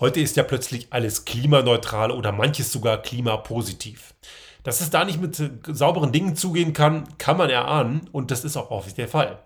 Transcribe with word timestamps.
Heute 0.00 0.20
ist 0.20 0.36
ja 0.36 0.44
plötzlich 0.44 0.86
alles 0.90 1.24
klimaneutral 1.24 2.12
oder 2.12 2.30
manches 2.30 2.70
sogar 2.70 3.02
klimapositiv. 3.02 4.14
Dass 4.62 4.80
es 4.80 4.90
da 4.90 5.04
nicht 5.04 5.20
mit 5.20 5.42
sauberen 5.66 6.12
Dingen 6.12 6.36
zugehen 6.36 6.72
kann, 6.72 7.08
kann 7.18 7.36
man 7.36 7.50
erahnen 7.50 8.08
und 8.12 8.30
das 8.30 8.44
ist 8.44 8.56
auch 8.56 8.70
häufig 8.70 8.94
der 8.94 9.08
Fall. 9.08 9.40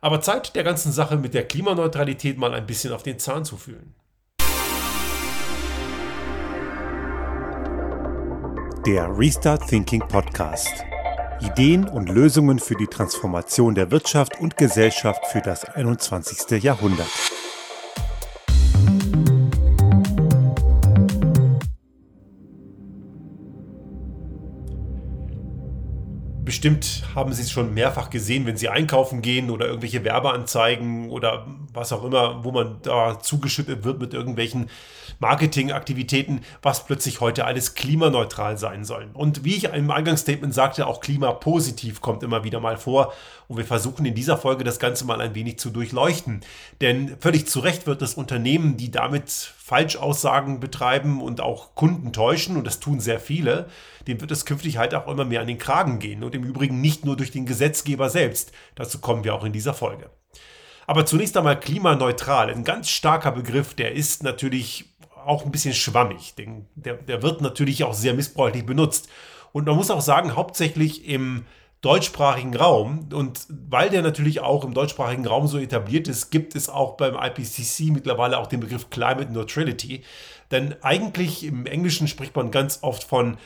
Aber 0.00 0.22
Zeit 0.22 0.56
der 0.56 0.64
ganzen 0.64 0.92
Sache 0.92 1.18
mit 1.18 1.34
der 1.34 1.46
Klimaneutralität 1.46 2.38
mal 2.38 2.54
ein 2.54 2.66
bisschen 2.66 2.94
auf 2.94 3.02
den 3.02 3.18
Zahn 3.18 3.44
zu 3.44 3.58
fühlen. 3.58 3.94
Der 8.86 9.10
Restart 9.14 9.68
Thinking 9.68 10.00
Podcast. 10.08 10.72
Ideen 11.42 11.86
und 11.86 12.08
Lösungen 12.08 12.58
für 12.58 12.76
die 12.76 12.86
Transformation 12.86 13.74
der 13.74 13.90
Wirtschaft 13.90 14.40
und 14.40 14.56
Gesellschaft 14.56 15.26
für 15.26 15.42
das 15.42 15.66
21. 15.66 16.62
Jahrhundert. 16.62 17.27
Bestimmt 26.58 27.04
haben 27.14 27.32
Sie 27.32 27.42
es 27.42 27.52
schon 27.52 27.72
mehrfach 27.72 28.10
gesehen, 28.10 28.44
wenn 28.44 28.56
Sie 28.56 28.68
einkaufen 28.68 29.22
gehen 29.22 29.48
oder 29.48 29.66
irgendwelche 29.66 30.02
Werbeanzeigen 30.02 31.08
oder 31.08 31.46
was 31.72 31.92
auch 31.92 32.02
immer, 32.02 32.42
wo 32.42 32.50
man 32.50 32.78
da 32.82 33.20
zugeschüttet 33.20 33.84
wird 33.84 34.00
mit 34.00 34.12
irgendwelchen 34.12 34.68
Marketingaktivitäten, 35.20 36.40
was 36.60 36.84
plötzlich 36.84 37.20
heute 37.20 37.44
alles 37.44 37.74
klimaneutral 37.74 38.58
sein 38.58 38.84
soll. 38.84 39.06
Und 39.14 39.44
wie 39.44 39.54
ich 39.54 39.64
im 39.72 39.92
Eingangsstatement 39.92 40.52
sagte, 40.52 40.88
auch 40.88 41.00
klimapositiv 41.00 42.00
kommt 42.00 42.24
immer 42.24 42.42
wieder 42.42 42.58
mal 42.58 42.76
vor. 42.76 43.12
Und 43.46 43.58
wir 43.58 43.64
versuchen 43.64 44.04
in 44.04 44.16
dieser 44.16 44.36
Folge 44.36 44.64
das 44.64 44.80
Ganze 44.80 45.04
mal 45.04 45.20
ein 45.20 45.36
wenig 45.36 45.60
zu 45.60 45.70
durchleuchten. 45.70 46.40
Denn 46.80 47.18
völlig 47.20 47.46
zu 47.46 47.60
Recht 47.60 47.86
wird 47.86 48.02
das 48.02 48.14
Unternehmen, 48.14 48.76
die 48.76 48.90
damit 48.90 49.52
Falschaussagen 49.68 50.60
betreiben 50.60 51.20
und 51.20 51.42
auch 51.42 51.74
Kunden 51.74 52.14
täuschen, 52.14 52.56
und 52.56 52.66
das 52.66 52.80
tun 52.80 53.00
sehr 53.00 53.20
viele, 53.20 53.68
dem 54.06 54.18
wird 54.18 54.30
es 54.30 54.46
künftig 54.46 54.78
halt 54.78 54.94
auch 54.94 55.06
immer 55.06 55.26
mehr 55.26 55.42
an 55.42 55.46
den 55.46 55.58
Kragen 55.58 55.98
gehen. 55.98 56.24
Und 56.24 56.34
im 56.34 56.42
Übrigen 56.42 56.80
nicht 56.80 57.04
nur 57.04 57.18
durch 57.18 57.32
den 57.32 57.44
Gesetzgeber 57.44 58.08
selbst. 58.08 58.52
Dazu 58.76 58.98
kommen 58.98 59.24
wir 59.24 59.34
auch 59.34 59.44
in 59.44 59.52
dieser 59.52 59.74
Folge. 59.74 60.08
Aber 60.86 61.04
zunächst 61.04 61.36
einmal 61.36 61.60
klimaneutral, 61.60 62.48
ein 62.48 62.64
ganz 62.64 62.88
starker 62.88 63.30
Begriff, 63.30 63.74
der 63.74 63.92
ist 63.92 64.22
natürlich 64.22 64.86
auch 65.26 65.44
ein 65.44 65.52
bisschen 65.52 65.74
schwammig. 65.74 66.34
Der, 66.74 66.94
der 66.94 67.22
wird 67.22 67.42
natürlich 67.42 67.84
auch 67.84 67.92
sehr 67.92 68.14
missbräuchlich 68.14 68.64
benutzt. 68.64 69.10
Und 69.52 69.66
man 69.66 69.76
muss 69.76 69.90
auch 69.90 70.00
sagen, 70.00 70.34
hauptsächlich 70.34 71.06
im 71.06 71.44
deutschsprachigen 71.80 72.56
Raum. 72.56 73.08
Und 73.12 73.46
weil 73.48 73.90
der 73.90 74.02
natürlich 74.02 74.40
auch 74.40 74.64
im 74.64 74.74
deutschsprachigen 74.74 75.26
Raum 75.26 75.46
so 75.46 75.58
etabliert 75.58 76.08
ist, 76.08 76.30
gibt 76.30 76.54
es 76.54 76.68
auch 76.68 76.96
beim 76.96 77.14
IPCC 77.14 77.90
mittlerweile 77.92 78.38
auch 78.38 78.46
den 78.46 78.60
Begriff 78.60 78.90
Climate 78.90 79.32
Neutrality. 79.32 80.02
Denn 80.50 80.74
eigentlich 80.82 81.44
im 81.44 81.66
Englischen 81.66 82.08
spricht 82.08 82.34
man 82.34 82.50
ganz 82.50 82.78
oft 82.82 83.04
von 83.04 83.36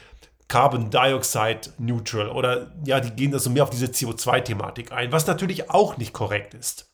Carbon 0.48 0.90
Dioxide 0.90 1.72
Neutral 1.78 2.28
oder 2.28 2.72
ja, 2.84 3.00
die 3.00 3.10
gehen 3.10 3.32
also 3.32 3.48
mehr 3.48 3.62
auf 3.62 3.70
diese 3.70 3.86
CO2-Thematik 3.86 4.92
ein, 4.92 5.10
was 5.10 5.26
natürlich 5.26 5.70
auch 5.70 5.96
nicht 5.96 6.12
korrekt 6.12 6.52
ist. 6.52 6.92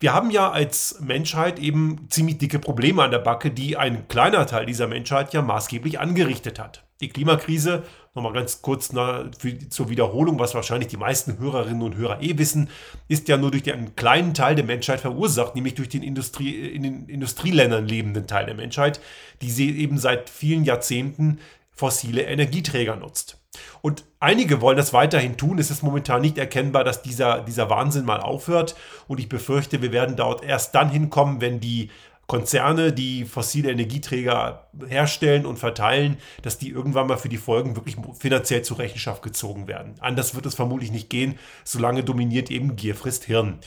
Wir 0.00 0.14
haben 0.14 0.30
ja 0.30 0.50
als 0.50 1.00
Menschheit 1.00 1.58
eben 1.58 2.06
ziemlich 2.08 2.38
dicke 2.38 2.58
Probleme 2.58 3.02
an 3.02 3.10
der 3.10 3.18
Backe, 3.18 3.50
die 3.50 3.76
ein 3.76 4.08
kleiner 4.08 4.46
Teil 4.46 4.64
dieser 4.64 4.86
Menschheit 4.86 5.34
ja 5.34 5.42
maßgeblich 5.42 5.98
angerichtet 5.98 6.58
hat. 6.58 6.87
Die 7.00 7.08
Klimakrise, 7.08 7.84
nochmal 8.14 8.32
ganz 8.32 8.60
kurz 8.60 8.92
na, 8.92 9.30
für, 9.38 9.56
zur 9.68 9.88
Wiederholung, 9.88 10.38
was 10.38 10.54
wahrscheinlich 10.54 10.88
die 10.88 10.96
meisten 10.96 11.38
Hörerinnen 11.38 11.82
und 11.82 11.96
Hörer 11.96 12.20
eh 12.20 12.36
wissen, 12.38 12.70
ist 13.06 13.28
ja 13.28 13.36
nur 13.36 13.52
durch 13.52 13.72
einen 13.72 13.94
kleinen 13.94 14.34
Teil 14.34 14.56
der 14.56 14.64
Menschheit 14.64 15.00
verursacht, 15.00 15.54
nämlich 15.54 15.74
durch 15.74 15.88
den 15.88 16.02
Industrie, 16.02 16.54
in 16.54 16.82
den 16.82 17.08
Industrieländern 17.08 17.86
lebenden 17.86 18.26
Teil 18.26 18.46
der 18.46 18.56
Menschheit, 18.56 19.00
die 19.42 19.50
sie 19.50 19.78
eben 19.78 19.98
seit 19.98 20.28
vielen 20.28 20.64
Jahrzehnten 20.64 21.38
fossile 21.70 22.22
Energieträger 22.22 22.96
nutzt. 22.96 23.38
Und 23.80 24.04
einige 24.18 24.60
wollen 24.60 24.76
das 24.76 24.92
weiterhin 24.92 25.36
tun. 25.36 25.58
Es 25.58 25.70
ist 25.70 25.84
momentan 25.84 26.20
nicht 26.20 26.36
erkennbar, 26.36 26.82
dass 26.82 27.02
dieser, 27.02 27.40
dieser 27.40 27.70
Wahnsinn 27.70 28.04
mal 28.04 28.20
aufhört. 28.20 28.74
Und 29.06 29.20
ich 29.20 29.28
befürchte, 29.28 29.80
wir 29.80 29.92
werden 29.92 30.16
dort 30.16 30.42
erst 30.42 30.74
dann 30.74 30.90
hinkommen, 30.90 31.40
wenn 31.40 31.60
die 31.60 31.90
Konzerne, 32.28 32.92
die 32.92 33.24
fossile 33.24 33.70
Energieträger 33.70 34.68
herstellen 34.86 35.46
und 35.46 35.58
verteilen, 35.58 36.18
dass 36.42 36.58
die 36.58 36.68
irgendwann 36.68 37.06
mal 37.06 37.16
für 37.16 37.30
die 37.30 37.38
Folgen 37.38 37.74
wirklich 37.74 37.96
finanziell 38.20 38.60
zur 38.60 38.78
Rechenschaft 38.78 39.22
gezogen 39.22 39.66
werden. 39.66 39.94
Anders 39.98 40.34
wird 40.34 40.44
es 40.44 40.54
vermutlich 40.54 40.92
nicht 40.92 41.08
gehen, 41.08 41.38
solange 41.64 42.04
dominiert 42.04 42.50
eben 42.50 42.76
Gier 42.76 42.94
frisst 42.94 43.24
Hirn 43.24 43.60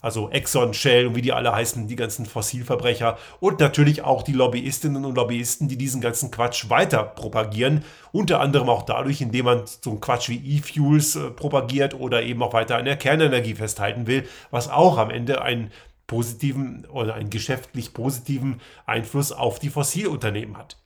also 0.00 0.30
Exxon, 0.30 0.74
Shell 0.74 1.06
und 1.06 1.16
wie 1.16 1.22
die 1.22 1.32
alle 1.32 1.52
heißen, 1.52 1.88
die 1.88 1.96
ganzen 1.96 2.26
Fossilverbrecher 2.26 3.18
und 3.40 3.60
natürlich 3.60 4.02
auch 4.02 4.22
die 4.22 4.32
Lobbyistinnen 4.32 5.04
und 5.04 5.16
Lobbyisten, 5.16 5.68
die 5.68 5.76
diesen 5.76 6.00
ganzen 6.00 6.30
Quatsch 6.30 6.70
weiter 6.70 7.02
propagieren. 7.02 7.84
Unter 8.12 8.40
anderem 8.40 8.68
auch 8.68 8.82
dadurch, 8.82 9.20
indem 9.20 9.46
man 9.46 9.62
so 9.66 9.90
einen 9.90 10.00
Quatsch 10.00 10.28
wie 10.28 10.56
E-Fuels 10.56 11.16
äh, 11.16 11.30
propagiert 11.30 11.94
oder 11.94 12.22
eben 12.22 12.42
auch 12.42 12.52
weiter 12.52 12.76
an 12.76 12.84
der 12.84 12.96
Kernenergie 12.96 13.54
festhalten 13.54 14.06
will, 14.06 14.26
was 14.50 14.70
auch 14.70 14.98
am 14.98 15.10
Ende 15.10 15.42
einen 15.42 15.70
positiven 16.08 16.86
oder 16.86 17.14
einen 17.14 17.30
geschäftlich 17.30 17.94
positiven 17.94 18.60
Einfluss 18.86 19.30
auf 19.30 19.60
die 19.60 19.70
Fossilunternehmen 19.70 20.58
hat. 20.58 20.76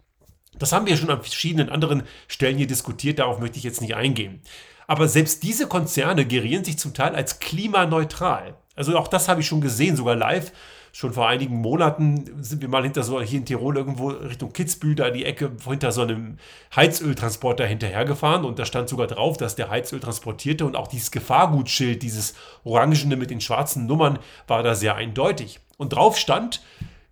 Das 0.59 0.73
haben 0.73 0.85
wir 0.85 0.99
schon 0.99 1.09
an 1.09 1.23
verschiedenen 1.23 1.71
anderen 1.71 2.03
Stellen 2.29 2.59
hier 2.59 2.67
diskutiert, 2.67 3.19
darauf 3.19 3.39
möchte 3.39 3.57
ich 3.57 3.65
jetzt 3.65 3.81
nicht 3.81 3.95
eingehen. 3.95 4.43
Aber 4.87 5.09
selbst 5.09 5.43
diese 5.43 5.67
Konzerne 5.69 6.27
gerieren 6.27 6.65
sich 6.65 6.77
zum 6.77 6.93
Teil 6.93 7.15
als 7.15 7.39
klimaneutral. 7.39 8.57
Also 8.75 8.99
auch 8.99 9.09
das 9.09 9.29
habe 9.29 9.41
ich 9.41 9.47
schon 9.47 9.63
gesehen, 9.63 9.97
sogar 9.97 10.17
live. 10.17 10.53
Schon 10.95 11.15
vor 11.15 11.27
einigen 11.27 11.57
Monaten 11.57 12.43
sind 12.45 12.61
wir 12.61 12.69
mal 12.69 12.83
hinter 12.83 13.03
so, 13.03 13.21
hier 13.23 13.39
in 13.39 13.47
Tirol 13.47 13.79
irgendwo 13.79 14.09
Richtung 14.09 14.53
Kitzbühel, 14.53 14.95
da 14.95 15.09
die 15.09 15.25
Ecke, 15.25 15.51
hinter 15.67 15.91
so 15.91 16.03
einem 16.03 16.37
Heizöltransporter 16.77 17.65
hinterhergefahren 17.65 18.45
und 18.45 18.59
da 18.59 18.67
stand 18.67 18.91
sogar 18.91 19.07
drauf, 19.07 19.39
dass 19.39 19.57
der 19.57 19.71
Heizöl 19.71 20.01
transportierte 20.01 20.67
und 20.67 20.77
auch 20.77 20.89
dieses 20.89 21.11
Gefahrgutschild, 21.11 22.03
dieses 22.03 22.35
orangene 22.63 23.17
mit 23.17 23.31
den 23.31 23.41
schwarzen 23.41 23.87
Nummern, 23.87 24.19
war 24.47 24.63
da 24.63 24.75
sehr 24.75 24.95
eindeutig. 24.95 25.61
Und 25.79 25.95
drauf 25.95 26.19
stand 26.19 26.63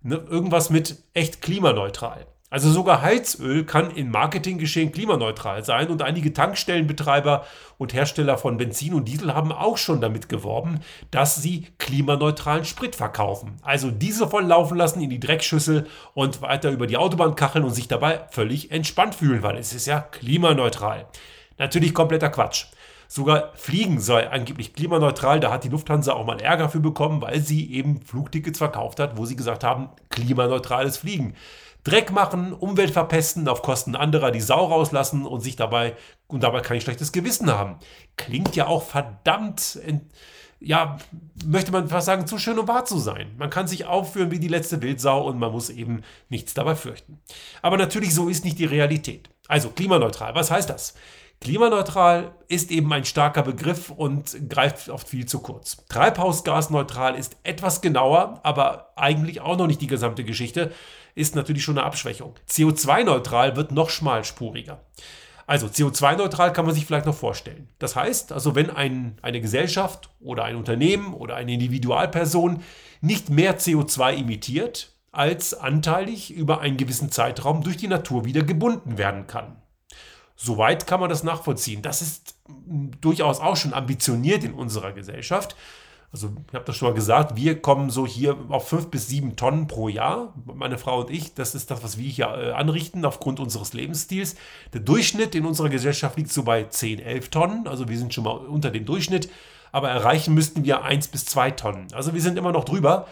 ne, 0.03 0.23
irgendwas 0.29 0.69
mit 0.69 0.97
echt 1.15 1.41
klimaneutral. 1.41 2.27
Also 2.51 2.69
sogar 2.69 3.01
Heizöl 3.01 3.63
kann 3.63 3.91
im 3.91 4.11
Marketinggeschehen 4.11 4.91
klimaneutral 4.91 5.63
sein 5.63 5.87
und 5.87 6.01
einige 6.01 6.33
Tankstellenbetreiber 6.33 7.45
und 7.77 7.93
Hersteller 7.93 8.37
von 8.37 8.57
Benzin 8.57 8.93
und 8.93 9.07
Diesel 9.07 9.33
haben 9.33 9.53
auch 9.53 9.77
schon 9.77 10.01
damit 10.01 10.27
geworben, 10.27 10.81
dass 11.11 11.41
sie 11.41 11.67
klimaneutralen 11.77 12.65
Sprit 12.65 12.97
verkaufen. 12.97 13.55
Also 13.61 13.89
Diesel 13.89 14.27
voll 14.27 14.43
laufen 14.43 14.75
lassen 14.75 15.01
in 15.01 15.09
die 15.09 15.21
Dreckschüssel 15.21 15.87
und 16.13 16.41
weiter 16.41 16.71
über 16.71 16.87
die 16.87 16.97
Autobahn 16.97 17.35
kacheln 17.35 17.63
und 17.63 17.71
sich 17.71 17.87
dabei 17.87 18.27
völlig 18.31 18.69
entspannt 18.69 19.15
fühlen, 19.15 19.43
weil 19.43 19.55
es 19.55 19.73
ist 19.73 19.87
ja 19.87 20.01
klimaneutral. 20.01 21.07
Natürlich 21.57 21.93
kompletter 21.93 22.29
Quatsch. 22.29 22.65
Sogar 23.13 23.51
Fliegen 23.55 23.99
sei 23.99 24.29
angeblich 24.29 24.73
klimaneutral. 24.73 25.41
Da 25.41 25.51
hat 25.51 25.65
die 25.65 25.69
Lufthansa 25.69 26.13
auch 26.13 26.25
mal 26.25 26.39
Ärger 26.39 26.69
für 26.69 26.79
bekommen, 26.79 27.21
weil 27.21 27.41
sie 27.41 27.69
eben 27.73 28.01
Flugtickets 28.01 28.57
verkauft 28.57 29.01
hat, 29.01 29.17
wo 29.17 29.25
sie 29.25 29.35
gesagt 29.35 29.65
haben, 29.65 29.89
klimaneutrales 30.07 30.95
Fliegen. 30.95 31.35
Dreck 31.83 32.13
machen, 32.13 32.53
Umwelt 32.53 32.91
verpesten, 32.91 33.49
auf 33.49 33.63
Kosten 33.63 33.97
anderer 33.97 34.31
die 34.31 34.39
Sau 34.39 34.63
rauslassen 34.63 35.25
und 35.25 35.41
sich 35.41 35.57
dabei 35.57 35.97
und 36.27 36.43
dabei 36.43 36.61
kein 36.61 36.79
schlechtes 36.79 37.11
Gewissen 37.11 37.51
haben. 37.51 37.79
Klingt 38.15 38.55
ja 38.55 38.67
auch 38.67 38.83
verdammt, 38.83 39.77
ja, 40.61 40.97
möchte 41.45 41.73
man 41.73 41.89
fast 41.89 42.05
sagen, 42.05 42.27
zu 42.27 42.37
schön, 42.37 42.59
um 42.59 42.69
wahr 42.69 42.85
zu 42.85 42.97
sein. 42.97 43.35
Man 43.37 43.49
kann 43.49 43.67
sich 43.67 43.87
aufführen 43.87 44.31
wie 44.31 44.39
die 44.39 44.47
letzte 44.47 44.81
Wildsau 44.81 45.27
und 45.27 45.37
man 45.37 45.51
muss 45.51 45.69
eben 45.69 46.03
nichts 46.29 46.53
dabei 46.53 46.75
fürchten. 46.75 47.19
Aber 47.61 47.75
natürlich 47.75 48.15
so 48.15 48.29
ist 48.29 48.45
nicht 48.45 48.57
die 48.57 48.63
Realität. 48.63 49.29
Also 49.49 49.67
klimaneutral, 49.67 50.33
was 50.33 50.49
heißt 50.49 50.69
das? 50.69 50.93
Klimaneutral 51.41 52.35
ist 52.49 52.69
eben 52.69 52.93
ein 52.93 53.03
starker 53.03 53.41
Begriff 53.41 53.89
und 53.89 54.47
greift 54.47 54.89
oft 54.89 55.09
viel 55.09 55.25
zu 55.25 55.39
kurz. 55.39 55.83
Treibhausgasneutral 55.89 57.15
ist 57.15 57.35
etwas 57.41 57.81
genauer, 57.81 58.39
aber 58.43 58.93
eigentlich 58.95 59.41
auch 59.41 59.57
noch 59.57 59.65
nicht 59.65 59.81
die 59.81 59.87
gesamte 59.87 60.23
Geschichte, 60.23 60.71
ist 61.15 61.35
natürlich 61.35 61.63
schon 61.63 61.79
eine 61.79 61.87
Abschwächung. 61.87 62.35
CO2-neutral 62.47 63.55
wird 63.55 63.71
noch 63.71 63.89
schmalspuriger. 63.89 64.85
Also 65.47 65.65
CO2-neutral 65.65 66.53
kann 66.53 66.65
man 66.65 66.75
sich 66.75 66.85
vielleicht 66.85 67.07
noch 67.07 67.15
vorstellen. 67.15 67.69
Das 67.79 67.95
heißt, 67.95 68.31
also 68.31 68.53
wenn 68.53 68.69
ein, 68.69 69.17
eine 69.23 69.41
Gesellschaft 69.41 70.11
oder 70.19 70.43
ein 70.43 70.55
Unternehmen 70.55 71.15
oder 71.15 71.35
eine 71.35 71.53
Individualperson 71.53 72.61
nicht 73.01 73.31
mehr 73.31 73.57
CO2 73.57 74.19
emittiert, 74.19 74.93
als 75.11 75.55
anteilig 75.55 76.31
über 76.31 76.61
einen 76.61 76.77
gewissen 76.77 77.11
Zeitraum 77.11 77.63
durch 77.63 77.77
die 77.77 77.87
Natur 77.87 78.25
wieder 78.25 78.43
gebunden 78.43 78.99
werden 78.99 79.25
kann. 79.25 79.60
Soweit 80.43 80.87
kann 80.87 80.99
man 80.99 81.09
das 81.09 81.23
nachvollziehen. 81.23 81.83
Das 81.83 82.01
ist 82.01 82.35
durchaus 82.99 83.39
auch 83.39 83.55
schon 83.55 83.75
ambitioniert 83.75 84.43
in 84.43 84.53
unserer 84.53 84.91
Gesellschaft. 84.91 85.55
Also 86.11 86.31
ich 86.47 86.55
habe 86.55 86.65
das 86.65 86.75
schon 86.75 86.87
mal 86.87 86.95
gesagt, 86.95 87.35
wir 87.35 87.61
kommen 87.61 87.91
so 87.91 88.07
hier 88.07 88.35
auf 88.49 88.67
fünf 88.67 88.87
bis 88.87 89.07
sieben 89.07 89.35
Tonnen 89.35 89.67
pro 89.67 89.87
Jahr, 89.87 90.33
meine 90.45 90.79
Frau 90.79 91.01
und 91.01 91.11
ich. 91.11 91.35
Das 91.35 91.53
ist 91.53 91.69
das, 91.69 91.83
was 91.83 91.99
wir 91.99 92.09
hier 92.09 92.25
äh, 92.25 92.51
anrichten 92.53 93.05
aufgrund 93.05 93.39
unseres 93.39 93.73
Lebensstils. 93.73 94.35
Der 94.73 94.81
Durchschnitt 94.81 95.35
in 95.35 95.45
unserer 95.45 95.69
Gesellschaft 95.69 96.17
liegt 96.17 96.31
so 96.31 96.41
bei 96.41 96.63
10, 96.63 96.99
11 96.99 97.29
Tonnen. 97.29 97.67
Also 97.67 97.87
wir 97.87 97.99
sind 97.99 98.11
schon 98.11 98.23
mal 98.23 98.37
unter 98.37 98.71
dem 98.71 98.85
Durchschnitt. 98.85 99.29
Aber 99.71 99.89
erreichen 99.89 100.33
müssten 100.33 100.65
wir 100.65 100.83
eins 100.83 101.07
bis 101.07 101.25
zwei 101.25 101.51
Tonnen. 101.51 101.85
Also 101.93 102.15
wir 102.15 102.21
sind 102.21 102.39
immer 102.39 102.51
noch 102.51 102.65
drüber 102.65 103.05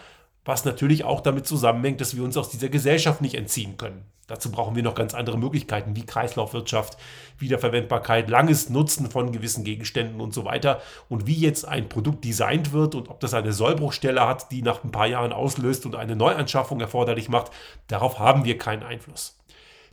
was 0.50 0.64
natürlich 0.64 1.04
auch 1.04 1.20
damit 1.20 1.46
zusammenhängt, 1.46 2.00
dass 2.00 2.16
wir 2.16 2.24
uns 2.24 2.36
aus 2.36 2.50
dieser 2.50 2.68
Gesellschaft 2.68 3.20
nicht 3.20 3.36
entziehen 3.36 3.76
können. 3.76 4.02
Dazu 4.26 4.50
brauchen 4.50 4.74
wir 4.74 4.82
noch 4.82 4.96
ganz 4.96 5.14
andere 5.14 5.38
Möglichkeiten 5.38 5.94
wie 5.94 6.04
Kreislaufwirtschaft, 6.04 6.98
Wiederverwendbarkeit, 7.38 8.28
langes 8.28 8.68
Nutzen 8.68 9.08
von 9.08 9.30
gewissen 9.30 9.62
Gegenständen 9.62 10.20
und 10.20 10.34
so 10.34 10.44
weiter. 10.44 10.80
Und 11.08 11.28
wie 11.28 11.36
jetzt 11.36 11.68
ein 11.68 11.88
Produkt 11.88 12.24
designt 12.24 12.72
wird 12.72 12.96
und 12.96 13.10
ob 13.10 13.20
das 13.20 13.32
eine 13.32 13.52
Sollbruchstelle 13.52 14.26
hat, 14.26 14.50
die 14.50 14.62
nach 14.62 14.82
ein 14.82 14.90
paar 14.90 15.06
Jahren 15.06 15.32
auslöst 15.32 15.86
und 15.86 15.94
eine 15.94 16.16
Neuanschaffung 16.16 16.80
erforderlich 16.80 17.28
macht, 17.28 17.52
darauf 17.86 18.18
haben 18.18 18.44
wir 18.44 18.58
keinen 18.58 18.82
Einfluss. 18.82 19.38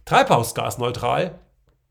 Treibhausgasneutral 0.06 1.38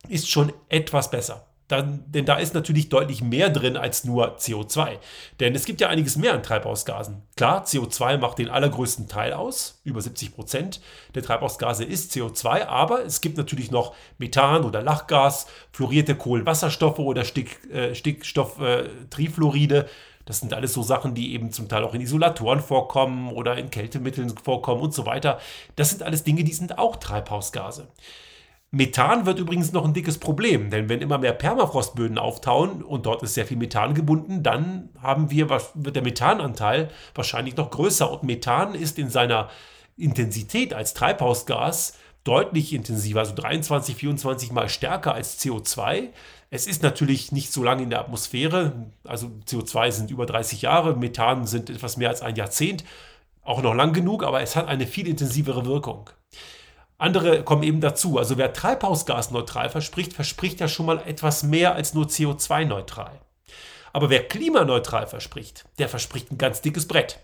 ist 0.09 0.29
schon 0.29 0.53
etwas 0.69 1.13
besser. 1.13 1.47
Dann, 1.69 2.05
denn 2.07 2.27
da 2.27 2.37
ist 2.37 2.55
natürlich 2.55 2.89
deutlich 2.89 3.23
mehr 3.23 3.51
drin 3.51 3.77
als 3.77 4.05
nur 4.05 4.37
CO2. 4.37 4.99
Denn 5.41 5.55
es 5.55 5.65
gibt 5.65 5.81
ja 5.81 5.89
einiges 5.89 6.17
mehr 6.17 6.33
an 6.33 6.43
Treibhausgasen. 6.43 7.23
Klar, 7.37 7.65
CO2 7.65 8.19
macht 8.19 8.39
den 8.39 8.51
allergrößten 8.51 9.09
Teil 9.09 9.33
aus, 9.33 9.81
über 9.85 10.01
70 10.01 10.35
Prozent 10.35 10.81
der 11.17 11.23
Treibhausgase 11.23 11.85
ist 11.85 12.13
CO2, 12.13 12.67
aber 12.67 13.05
es 13.05 13.21
gibt 13.21 13.39
natürlich 13.39 13.71
noch 13.71 13.95
Methan 14.19 14.65
oder 14.65 14.83
Lachgas, 14.83 15.47
fluorierte 15.73 16.15
Kohlenwasserstoffe 16.15 16.99
oder 16.99 17.25
Stick, 17.25 17.65
äh, 17.73 17.95
Stickstofftrifluoride. 17.95 19.79
Äh, 19.79 19.89
das 20.27 20.41
sind 20.41 20.53
alles 20.53 20.75
so 20.75 20.83
Sachen, 20.83 21.15
die 21.15 21.33
eben 21.33 21.53
zum 21.53 21.69
Teil 21.69 21.85
auch 21.85 21.95
in 21.95 22.01
Isolatoren 22.01 22.61
vorkommen 22.61 23.33
oder 23.33 23.57
in 23.57 23.71
Kältemitteln 23.71 24.37
vorkommen 24.37 24.83
und 24.83 24.93
so 24.93 25.07
weiter. 25.07 25.39
Das 25.77 25.91
sind 25.91 26.03
alles 26.03 26.25
Dinge, 26.25 26.45
die 26.45 26.53
sind 26.53 26.79
auch 26.79 26.97
Treibhausgase. 26.97 27.89
Methan 28.73 29.27
wird 29.27 29.39
übrigens 29.39 29.73
noch 29.73 29.85
ein 29.85 29.95
dickes 29.95 30.19
Problem, 30.19 30.71
denn 30.71 30.89
wenn 30.89 31.01
immer 31.01 31.19
mehr 31.19 31.33
Permafrostböden 31.33 32.19
auftauen 32.19 32.83
und 32.83 33.07
dort 33.07 33.23
ist 33.23 33.35
sehr 33.35 33.47
viel 33.47 33.57
Methan 33.57 33.95
gebunden, 33.95 34.43
dann 34.43 34.91
haben 35.01 35.31
wir, 35.31 35.49
wird 35.75 35.97
der 35.97 36.03
Methananteil 36.03 36.91
wahrscheinlich 37.15 37.57
noch 37.57 37.71
größer. 37.71 38.11
Und 38.11 38.25
Methan 38.25 38.75
ist 38.75 38.99
in 38.99 39.09
seiner 39.09 39.49
Intensität 39.97 40.75
als 40.75 40.95
Treibhausgas 40.95 41.95
deutlich 42.25 42.73
intensiver, 42.73 43.21
also 43.21 43.35
23, 43.35 43.95
24 43.95 44.51
mal 44.51 44.69
stärker 44.69 45.15
als 45.15 45.41
CO2. 45.41 46.09
Es 46.51 46.67
ist 46.67 46.83
natürlich 46.83 47.31
nicht 47.31 47.53
so 47.53 47.63
lange 47.63 47.85
in 47.85 47.91
der 47.91 48.01
Atmosphäre, 48.01 48.91
also 49.05 49.31
CO2 49.47 49.93
sind 49.93 50.11
über 50.11 50.27
30 50.27 50.63
Jahre, 50.63 50.97
Methan 50.97 51.47
sind 51.47 51.71
etwas 51.71 51.97
mehr 51.97 52.09
als 52.09 52.23
ein 52.23 52.35
Jahrzehnt, 52.35 52.85
auch 53.43 53.63
noch 53.63 53.75
lang 53.75 53.93
genug, 53.93 54.25
aber 54.25 54.43
es 54.43 54.57
hat 54.57 54.67
eine 54.67 54.89
viel 54.89 55.07
intensivere 55.07 55.65
Wirkung. 55.67 56.11
Andere 56.99 57.43
kommen 57.43 57.63
eben 57.63 57.81
dazu. 57.81 58.19
Also 58.19 58.39
wer 58.39 58.53
treibhausgasneutral 58.53 59.69
verspricht, 59.69 60.13
verspricht 60.15 60.61
ja 60.61 60.69
schon 60.69 60.87
mal 60.87 61.03
etwas 61.07 61.43
mehr 61.43 61.75
als 61.75 61.93
nur 61.93 62.07
CO2-neutral. 62.07 63.21
Aber 63.93 64.11
wer 64.11 64.27
klimaneutral 64.27 65.07
verspricht, 65.07 65.65
der 65.79 65.89
verspricht 65.89 66.31
ein 66.31 66.39
ganz 66.39 66.61
dickes 66.61 66.87
Brett. 66.87 67.19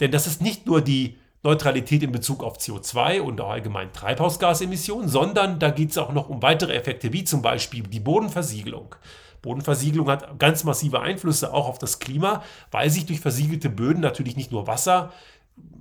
Denn 0.00 0.10
das 0.10 0.26
ist 0.26 0.40
nicht 0.40 0.66
nur 0.66 0.80
die 0.80 1.18
Neutralität 1.42 2.02
in 2.02 2.12
Bezug 2.12 2.42
auf 2.42 2.56
CO2 2.56 3.20
und 3.20 3.40
auch 3.40 3.50
allgemein 3.50 3.92
Treibhausgasemissionen, 3.92 5.08
sondern 5.08 5.58
da 5.58 5.70
geht 5.70 5.90
es 5.90 5.98
auch 5.98 6.12
noch 6.12 6.30
um 6.30 6.40
weitere 6.40 6.74
Effekte, 6.74 7.12
wie 7.12 7.24
zum 7.24 7.42
Beispiel 7.42 7.82
die 7.82 8.00
Bodenversiegelung. 8.00 8.94
Bodenversiegelung 9.42 10.08
hat 10.08 10.38
ganz 10.38 10.64
massive 10.64 11.00
Einflüsse 11.00 11.52
auch 11.52 11.68
auf 11.68 11.78
das 11.78 11.98
Klima, 11.98 12.42
weil 12.70 12.88
sich 12.88 13.04
durch 13.04 13.20
versiegelte 13.20 13.68
Böden 13.68 14.00
natürlich 14.00 14.36
nicht 14.36 14.52
nur 14.52 14.66
Wasser 14.66 15.12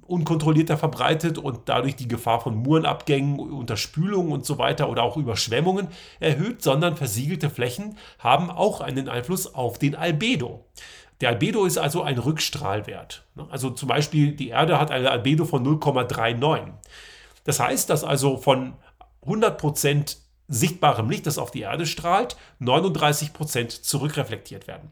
unkontrollierter 0.08 0.78
verbreitet 0.78 1.38
und 1.38 1.62
dadurch 1.66 1.96
die 1.96 2.08
Gefahr 2.08 2.42
von 2.42 2.56
Murenabgängen, 2.56 3.40
Unterspülungen 3.40 4.32
und 4.32 4.46
so 4.46 4.58
weiter 4.58 4.90
oder 4.90 5.04
auch 5.04 5.18
Überschwemmungen 5.18 5.88
erhöht, 6.20 6.62
sondern 6.62 6.98
versiegelte 6.98 7.50
Flächen 7.50 7.98
haben 8.20 8.50
auch 8.50 8.82
einen 8.82 9.10
Einfluss 9.10 9.54
auf 9.54 9.80
den 9.80 9.96
Albedo. 9.96 10.66
Der 11.22 11.30
Albedo 11.30 11.66
ist 11.66 11.78
also 11.78 12.02
ein 12.02 12.18
Rückstrahlwert. 12.18 13.26
Also 13.50 13.70
zum 13.70 13.88
Beispiel 13.88 14.34
die 14.34 14.50
Erde 14.50 14.80
hat 14.80 14.92
eine 14.92 15.12
Albedo 15.12 15.46
von 15.46 15.66
0,39. 15.66 16.74
Das 17.46 17.60
heißt, 17.60 17.90
dass 17.90 18.04
also 18.04 18.38
von 18.38 18.74
100% 19.26 20.18
sichtbarem 20.48 21.10
Licht, 21.10 21.26
das 21.26 21.38
auf 21.38 21.52
die 21.52 21.62
Erde 21.62 21.86
strahlt, 21.86 22.36
39% 22.62 23.82
zurückreflektiert 23.82 24.68
werden. 24.68 24.92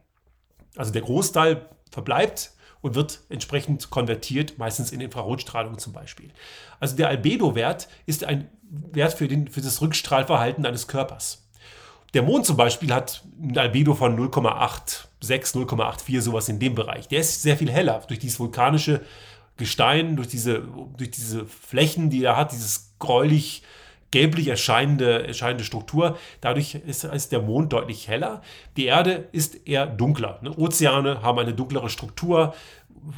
Also 0.77 0.93
der 0.93 1.01
Großteil 1.01 1.65
verbleibt 1.91 2.53
und 2.81 2.95
wird 2.95 3.21
entsprechend 3.29 3.89
konvertiert, 3.89 4.57
meistens 4.57 4.91
in 4.91 5.01
Infrarotstrahlung 5.01 5.77
zum 5.77 5.93
Beispiel. 5.93 6.31
Also 6.79 6.95
der 6.95 7.09
Albedo-Wert 7.09 7.87
ist 8.05 8.23
ein 8.23 8.49
Wert 8.69 9.13
für, 9.13 9.27
den, 9.27 9.47
für 9.47 9.61
das 9.61 9.81
Rückstrahlverhalten 9.81 10.65
eines 10.65 10.87
Körpers. 10.87 11.47
Der 12.13 12.23
Mond 12.23 12.45
zum 12.45 12.57
Beispiel 12.57 12.93
hat 12.93 13.23
ein 13.41 13.57
Albedo 13.57 13.93
von 13.93 14.17
0,86, 14.17 15.07
0,84, 15.21 16.21
sowas 16.21 16.49
in 16.49 16.59
dem 16.59 16.75
Bereich. 16.75 17.07
Der 17.07 17.19
ist 17.19 17.41
sehr 17.41 17.55
viel 17.55 17.71
heller 17.71 18.03
durch 18.07 18.19
dieses 18.19 18.39
vulkanische 18.39 19.01
Gestein, 19.57 20.15
durch 20.15 20.27
diese, 20.27 20.63
durch 20.97 21.11
diese 21.11 21.45
Flächen, 21.45 22.09
die 22.09 22.23
er 22.23 22.35
hat, 22.35 22.51
dieses 22.51 22.95
gräulich 22.99 23.63
gelblich 24.11 24.47
erscheinende, 24.47 25.25
erscheinende 25.27 25.63
Struktur. 25.63 26.17
Dadurch 26.41 26.75
ist, 26.75 27.03
ist, 27.03 27.31
der 27.31 27.41
Mond 27.41 27.73
deutlich 27.73 28.07
heller. 28.07 28.41
Die 28.77 28.85
Erde 28.85 29.29
ist 29.31 29.67
eher 29.67 29.87
dunkler. 29.87 30.39
Ne? 30.41 30.51
Ozeane 30.55 31.21
haben 31.21 31.39
eine 31.39 31.53
dunklere 31.53 31.89
Struktur, 31.89 32.53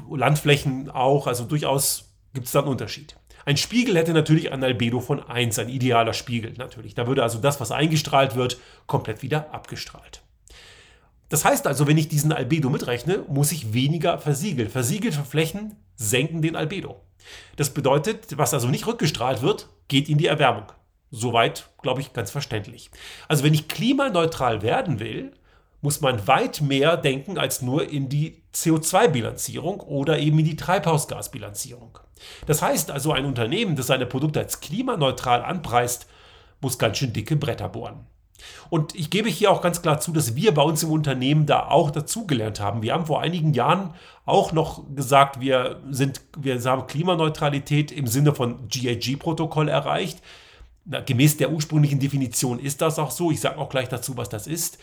Landflächen 0.09 0.89
auch, 0.89 1.27
also 1.27 1.43
durchaus 1.43 2.13
gibt 2.33 2.45
es 2.45 2.53
da 2.53 2.59
einen 2.59 2.69
Unterschied. 2.69 3.17
Ein 3.45 3.57
Spiegel 3.57 3.97
hätte 3.97 4.13
natürlich 4.13 4.53
ein 4.53 4.63
Albedo 4.63 5.01
von 5.01 5.21
1, 5.21 5.59
ein 5.59 5.69
idealer 5.69 6.13
Spiegel 6.13 6.53
natürlich. 6.57 6.95
Da 6.95 7.07
würde 7.07 7.23
also 7.23 7.39
das, 7.39 7.59
was 7.59 7.71
eingestrahlt 7.71 8.35
wird, 8.35 8.57
komplett 8.87 9.21
wieder 9.21 9.53
abgestrahlt. 9.53 10.21
Das 11.27 11.43
heißt 11.43 11.67
also, 11.67 11.87
wenn 11.87 11.97
ich 11.97 12.07
diesen 12.07 12.31
Albedo 12.31 12.69
mitrechne, 12.69 13.25
muss 13.27 13.51
ich 13.51 13.73
weniger 13.73 14.19
versiegeln. 14.19 14.69
Versiegelte 14.69 15.23
Flächen 15.23 15.75
senken 15.95 16.41
den 16.41 16.55
Albedo. 16.55 17.01
Das 17.55 17.71
bedeutet, 17.71 18.37
was 18.37 18.53
also 18.53 18.67
nicht 18.67 18.87
rückgestrahlt 18.87 19.41
wird, 19.41 19.67
geht 19.87 20.09
in 20.09 20.17
die 20.17 20.27
Erwärmung. 20.27 20.71
Soweit, 21.15 21.69
glaube 21.83 22.01
ich, 22.01 22.11
ganz 22.11 22.31
verständlich. 22.31 22.89
Also 23.27 23.43
wenn 23.43 23.53
ich 23.53 23.67
klimaneutral 23.67 24.63
werden 24.63 24.99
will, 24.99 25.31
muss 25.79 26.01
man 26.01 26.27
weit 26.27 26.61
mehr 26.61 26.97
denken 26.97 27.37
als 27.37 27.61
nur 27.61 27.87
in 27.87 28.09
die 28.09 28.41
CO2-Bilanzierung 28.55 29.79
oder 29.81 30.17
eben 30.17 30.39
in 30.39 30.45
die 30.45 30.55
Treibhausgasbilanzierung. 30.55 31.99
Das 32.47 32.63
heißt 32.63 32.89
also, 32.89 33.11
ein 33.11 33.25
Unternehmen, 33.25 33.75
das 33.75 33.87
seine 33.87 34.07
Produkte 34.07 34.39
als 34.39 34.59
klimaneutral 34.59 35.43
anpreist, 35.43 36.07
muss 36.61 36.79
ganz 36.79 36.97
schön 36.97 37.13
dicke 37.13 37.35
Bretter 37.35 37.69
bohren. 37.69 38.07
Und 38.71 38.95
ich 38.95 39.11
gebe 39.11 39.29
hier 39.29 39.51
auch 39.51 39.61
ganz 39.61 39.83
klar 39.83 39.99
zu, 39.99 40.13
dass 40.13 40.35
wir 40.35 40.51
bei 40.55 40.63
uns 40.63 40.81
im 40.81 40.89
Unternehmen 40.89 41.45
da 41.45 41.67
auch 41.67 41.91
dazugelernt 41.91 42.59
haben. 42.59 42.81
Wir 42.81 42.93
haben 42.93 43.05
vor 43.05 43.21
einigen 43.21 43.53
Jahren 43.53 43.93
auch 44.25 44.51
noch 44.51 44.83
gesagt, 44.95 45.39
wir, 45.39 45.79
sind, 45.91 46.21
wir 46.39 46.59
haben 46.63 46.87
Klimaneutralität 46.87 47.91
im 47.91 48.07
Sinne 48.07 48.33
von 48.33 48.67
GAG-Protokoll 48.67 49.69
erreicht. 49.69 50.23
Na, 50.85 50.99
gemäß 50.99 51.37
der 51.37 51.51
ursprünglichen 51.51 51.99
Definition 51.99 52.59
ist 52.59 52.81
das 52.81 52.99
auch 52.99 53.11
so. 53.11 53.31
Ich 53.31 53.39
sage 53.39 53.57
auch 53.57 53.69
gleich 53.69 53.89
dazu, 53.89 54.17
was 54.17 54.29
das 54.29 54.47
ist. 54.47 54.77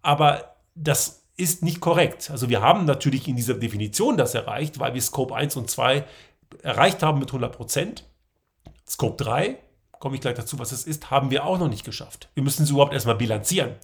Aber 0.00 0.56
das 0.74 1.22
ist 1.36 1.62
nicht 1.62 1.80
korrekt. 1.80 2.30
Also 2.30 2.48
wir 2.48 2.62
haben 2.62 2.84
natürlich 2.84 3.28
in 3.28 3.36
dieser 3.36 3.54
Definition 3.54 4.16
das 4.16 4.34
erreicht, 4.34 4.78
weil 4.78 4.94
wir 4.94 5.02
Scope 5.02 5.34
1 5.34 5.56
und 5.56 5.70
2 5.70 6.04
erreicht 6.62 7.02
haben 7.02 7.18
mit 7.18 7.28
100 7.28 7.54
Prozent. 7.54 8.04
Scope 8.88 9.22
3, 9.22 9.58
komme 10.02 10.16
ich 10.16 10.20
gleich 10.20 10.34
dazu, 10.34 10.58
was 10.58 10.72
es 10.72 10.82
ist, 10.82 11.12
haben 11.12 11.30
wir 11.30 11.46
auch 11.46 11.60
noch 11.60 11.68
nicht 11.68 11.84
geschafft. 11.84 12.28
Wir 12.34 12.42
müssen 12.42 12.66
sie 12.66 12.72
überhaupt 12.72 12.92
erstmal 12.92 13.14
bilanzieren. 13.14 13.76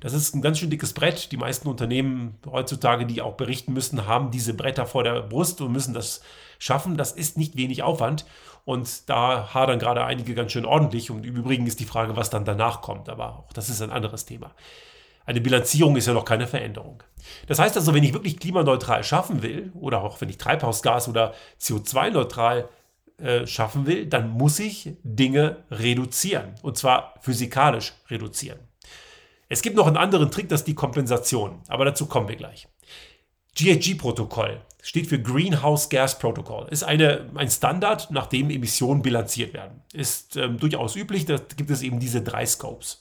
Das 0.00 0.14
ist 0.14 0.34
ein 0.34 0.40
ganz 0.40 0.58
schön 0.58 0.70
dickes 0.70 0.94
Brett. 0.94 1.30
Die 1.32 1.36
meisten 1.36 1.68
Unternehmen 1.68 2.38
heutzutage, 2.46 3.04
die 3.04 3.20
auch 3.20 3.34
berichten 3.34 3.74
müssen, 3.74 4.06
haben 4.06 4.30
diese 4.30 4.54
Bretter 4.54 4.86
vor 4.86 5.04
der 5.04 5.20
Brust 5.20 5.60
und 5.60 5.72
müssen 5.72 5.92
das 5.92 6.22
schaffen. 6.58 6.96
Das 6.96 7.12
ist 7.12 7.36
nicht 7.36 7.58
wenig 7.58 7.82
Aufwand. 7.82 8.24
Und 8.64 9.10
da 9.10 9.52
hadern 9.52 9.78
gerade 9.78 10.02
einige 10.02 10.34
ganz 10.34 10.52
schön 10.52 10.64
ordentlich. 10.64 11.10
Und 11.10 11.26
im 11.26 11.36
Übrigen 11.36 11.66
ist 11.66 11.78
die 11.78 11.84
Frage, 11.84 12.16
was 12.16 12.30
dann 12.30 12.46
danach 12.46 12.80
kommt. 12.80 13.10
Aber 13.10 13.40
auch 13.40 13.52
das 13.52 13.68
ist 13.68 13.82
ein 13.82 13.90
anderes 13.90 14.24
Thema. 14.24 14.52
Eine 15.26 15.42
Bilanzierung 15.42 15.94
ist 15.96 16.06
ja 16.06 16.14
noch 16.14 16.24
keine 16.24 16.46
Veränderung. 16.46 17.02
Das 17.48 17.58
heißt 17.58 17.76
also, 17.76 17.92
wenn 17.92 18.02
ich 18.02 18.14
wirklich 18.14 18.38
klimaneutral 18.38 19.04
schaffen 19.04 19.42
will, 19.42 19.72
oder 19.74 20.02
auch 20.02 20.22
wenn 20.22 20.30
ich 20.30 20.38
Treibhausgas- 20.38 21.06
oder 21.06 21.34
CO2-neutral 21.60 22.70
äh, 23.18 23.46
schaffen 23.46 23.86
will, 23.86 24.06
dann 24.06 24.30
muss 24.30 24.58
ich 24.58 24.90
Dinge 25.02 25.64
reduzieren. 25.70 26.54
Und 26.62 26.76
zwar 26.76 27.14
physikalisch 27.20 27.94
reduzieren. 28.10 28.58
Es 29.48 29.62
gibt 29.62 29.76
noch 29.76 29.86
einen 29.86 29.96
anderen 29.96 30.30
Trick, 30.30 30.48
das 30.48 30.60
ist 30.60 30.66
die 30.66 30.74
Kompensation. 30.74 31.60
Aber 31.68 31.84
dazu 31.84 32.06
kommen 32.06 32.28
wir 32.28 32.36
gleich. 32.36 32.68
GHG-Protokoll 33.54 34.60
steht 34.82 35.06
für 35.06 35.20
Greenhouse 35.20 35.88
Gas 35.88 36.18
Protocol. 36.18 36.68
Ist 36.70 36.84
eine, 36.84 37.30
ein 37.34 37.50
Standard, 37.50 38.10
nach 38.10 38.26
dem 38.26 38.50
Emissionen 38.50 39.02
bilanziert 39.02 39.54
werden. 39.54 39.82
Ist 39.92 40.36
ähm, 40.36 40.58
durchaus 40.58 40.94
üblich, 40.94 41.24
da 41.24 41.38
gibt 41.56 41.70
es 41.70 41.82
eben 41.82 41.98
diese 41.98 42.22
drei 42.22 42.44
Scopes. 42.44 43.00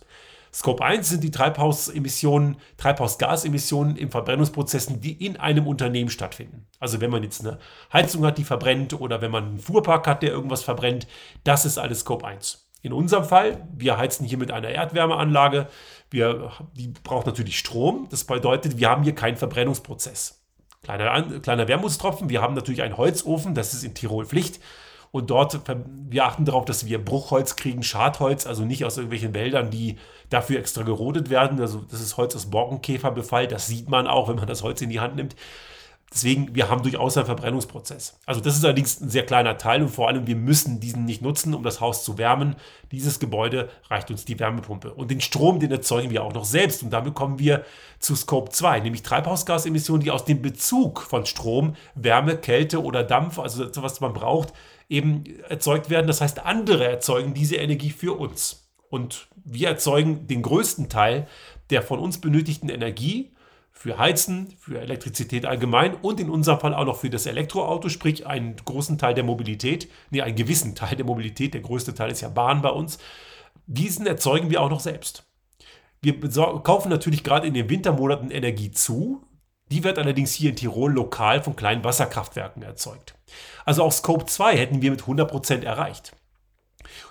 Scope 0.55 0.81
1 0.85 1.09
sind 1.09 1.21
die 1.21 1.31
Treibhausemissionen, 1.31 2.55
Treibhausgasemissionen 2.77 3.97
in 3.97 4.09
Verbrennungsprozessen, 4.09 5.01
die 5.01 5.11
in 5.11 5.35
einem 5.35 5.67
Unternehmen 5.67 6.09
stattfinden. 6.09 6.65
Also 6.79 7.01
wenn 7.01 7.11
man 7.11 7.23
jetzt 7.23 7.45
eine 7.45 7.59
Heizung 7.91 8.25
hat, 8.25 8.37
die 8.37 8.45
verbrennt 8.45 8.93
oder 8.93 9.19
wenn 9.19 9.31
man 9.31 9.43
einen 9.47 9.59
Fuhrpark 9.59 10.07
hat, 10.07 10.23
der 10.23 10.29
irgendwas 10.29 10.63
verbrennt, 10.63 11.07
das 11.43 11.65
ist 11.65 11.77
alles 11.77 11.99
Scope 11.99 12.25
1. 12.25 12.69
In 12.81 12.93
unserem 12.93 13.25
Fall, 13.25 13.67
wir 13.75 13.97
heizen 13.97 14.25
hier 14.25 14.37
mit 14.37 14.49
einer 14.49 14.69
Erdwärmeanlage, 14.69 15.67
wir, 16.09 16.53
die 16.73 16.87
braucht 16.87 17.25
natürlich 17.25 17.59
Strom. 17.59 18.07
Das 18.09 18.23
bedeutet, 18.23 18.77
wir 18.77 18.89
haben 18.89 19.03
hier 19.03 19.13
keinen 19.13 19.35
Verbrennungsprozess. 19.35 20.41
Kleiner, 20.83 21.39
kleiner 21.41 21.67
Wermutstropfen, 21.67 22.29
wir 22.29 22.41
haben 22.41 22.53
natürlich 22.53 22.81
einen 22.81 22.95
Holzofen, 22.95 23.55
das 23.55 23.73
ist 23.73 23.83
in 23.83 23.93
Tirol 23.93 24.25
Pflicht. 24.25 24.61
Und 25.15 25.29
dort, 25.29 25.61
wir 26.09 26.25
achten 26.25 26.43
darauf, 26.43 26.65
dass 26.65 26.87
wir 26.87 27.01
Bruchholz 27.01 27.55
kriegen, 27.55 27.83
Schadholz, 27.83 28.45
also 28.45 28.65
nicht 28.65 28.83
aus 28.83 28.97
irgendwelchen 28.97 29.33
Wäldern, 29.33 29.71
die 29.71 29.95
dafür 30.29 30.59
extra 30.59 30.83
gerodet 30.83 31.29
werden. 31.29 31.61
Also 31.61 31.85
das 31.89 32.01
ist 32.01 32.17
Holz 32.17 32.35
aus 32.35 32.47
Borkenkäferbefall, 32.47 33.47
das 33.47 33.65
sieht 33.65 33.87
man 33.87 34.07
auch, 34.07 34.27
wenn 34.27 34.35
man 34.35 34.47
das 34.47 34.61
Holz 34.61 34.81
in 34.81 34.89
die 34.89 34.99
Hand 34.99 35.15
nimmt. 35.15 35.37
Deswegen, 36.15 36.55
wir 36.55 36.69
haben 36.69 36.81
durchaus 36.81 37.17
einen 37.17 37.25
Verbrennungsprozess. 37.25 38.17
Also 38.25 38.39
das 38.39 38.55
ist 38.55 38.63
allerdings 38.63 39.01
ein 39.01 39.09
sehr 39.09 39.25
kleiner 39.25 39.57
Teil 39.57 39.81
und 39.81 39.89
vor 39.89 40.07
allem, 40.07 40.27
wir 40.27 40.37
müssen 40.37 40.79
diesen 40.79 41.03
nicht 41.03 41.21
nutzen, 41.21 41.53
um 41.53 41.61
das 41.61 41.81
Haus 41.81 42.05
zu 42.05 42.17
wärmen. 42.17 42.55
Dieses 42.93 43.19
Gebäude 43.19 43.69
reicht 43.89 44.09
uns 44.09 44.23
die 44.23 44.39
Wärmepumpe. 44.39 44.93
Und 44.93 45.11
den 45.11 45.19
Strom, 45.19 45.59
den 45.59 45.71
erzeugen 45.71 46.11
wir 46.11 46.23
auch 46.23 46.31
noch 46.31 46.45
selbst. 46.45 46.83
Und 46.83 46.91
damit 46.91 47.15
kommen 47.15 47.37
wir 47.37 47.65
zu 47.99 48.15
Scope 48.15 48.49
2, 48.49 48.79
nämlich 48.79 49.03
Treibhausgasemissionen, 49.03 50.03
die 50.05 50.11
aus 50.11 50.23
dem 50.23 50.41
Bezug 50.41 51.01
von 51.01 51.25
Strom, 51.25 51.75
Wärme, 51.95 52.37
Kälte 52.37 52.81
oder 52.81 53.03
Dampf, 53.03 53.37
also 53.37 53.65
das, 53.65 53.83
was 53.83 53.99
man 53.99 54.13
braucht, 54.13 54.53
eben 54.87 55.25
erzeugt 55.49 55.89
werden. 55.89 56.07
Das 56.07 56.21
heißt, 56.21 56.45
andere 56.45 56.87
erzeugen 56.87 57.33
diese 57.33 57.57
Energie 57.57 57.89
für 57.89 58.17
uns. 58.17 58.69
Und 58.89 59.27
wir 59.43 59.67
erzeugen 59.67 60.27
den 60.27 60.43
größten 60.43 60.87
Teil 60.87 61.27
der 61.71 61.81
von 61.81 61.99
uns 61.99 62.21
benötigten 62.21 62.69
Energie 62.69 63.34
für 63.77 63.97
Heizen, 63.99 64.55
für 64.57 64.79
Elektrizität 64.79 65.45
allgemein 65.45 65.93
und 65.95 66.19
in 66.19 66.29
unserem 66.29 66.59
Fall 66.59 66.73
auch 66.73 66.85
noch 66.85 66.97
für 66.97 67.09
das 67.09 67.25
Elektroauto, 67.25 67.89
sprich 67.89 68.25
einen 68.25 68.55
großen 68.55 68.97
Teil 68.97 69.13
der 69.13 69.25
Mobilität, 69.25 69.91
nee, 70.09 70.21
einen 70.21 70.35
gewissen 70.35 70.73
Teil 70.75 70.95
der 70.95 71.05
Mobilität, 71.05 71.53
der 71.53 71.61
größte 71.61 71.93
Teil 71.93 72.09
ist 72.09 72.21
ja 72.21 72.29
Bahn 72.29 72.61
bei 72.61 72.69
uns, 72.69 72.97
diesen 73.67 74.07
erzeugen 74.07 74.49
wir 74.49 74.61
auch 74.61 74.69
noch 74.69 74.79
selbst. 74.79 75.27
Wir 76.01 76.19
kaufen 76.19 76.89
natürlich 76.89 77.23
gerade 77.23 77.47
in 77.47 77.53
den 77.53 77.69
Wintermonaten 77.69 78.31
Energie 78.31 78.71
zu, 78.71 79.23
die 79.71 79.83
wird 79.83 79.97
allerdings 79.97 80.33
hier 80.33 80.51
in 80.51 80.55
Tirol 80.55 80.93
lokal 80.93 81.41
von 81.41 81.55
kleinen 81.55 81.83
Wasserkraftwerken 81.83 82.61
erzeugt. 82.61 83.15
Also 83.65 83.83
auch 83.83 83.91
Scope 83.91 84.25
2 84.25 84.55
hätten 84.57 84.81
wir 84.81 84.91
mit 84.91 85.01
100% 85.01 85.63
erreicht. 85.63 86.15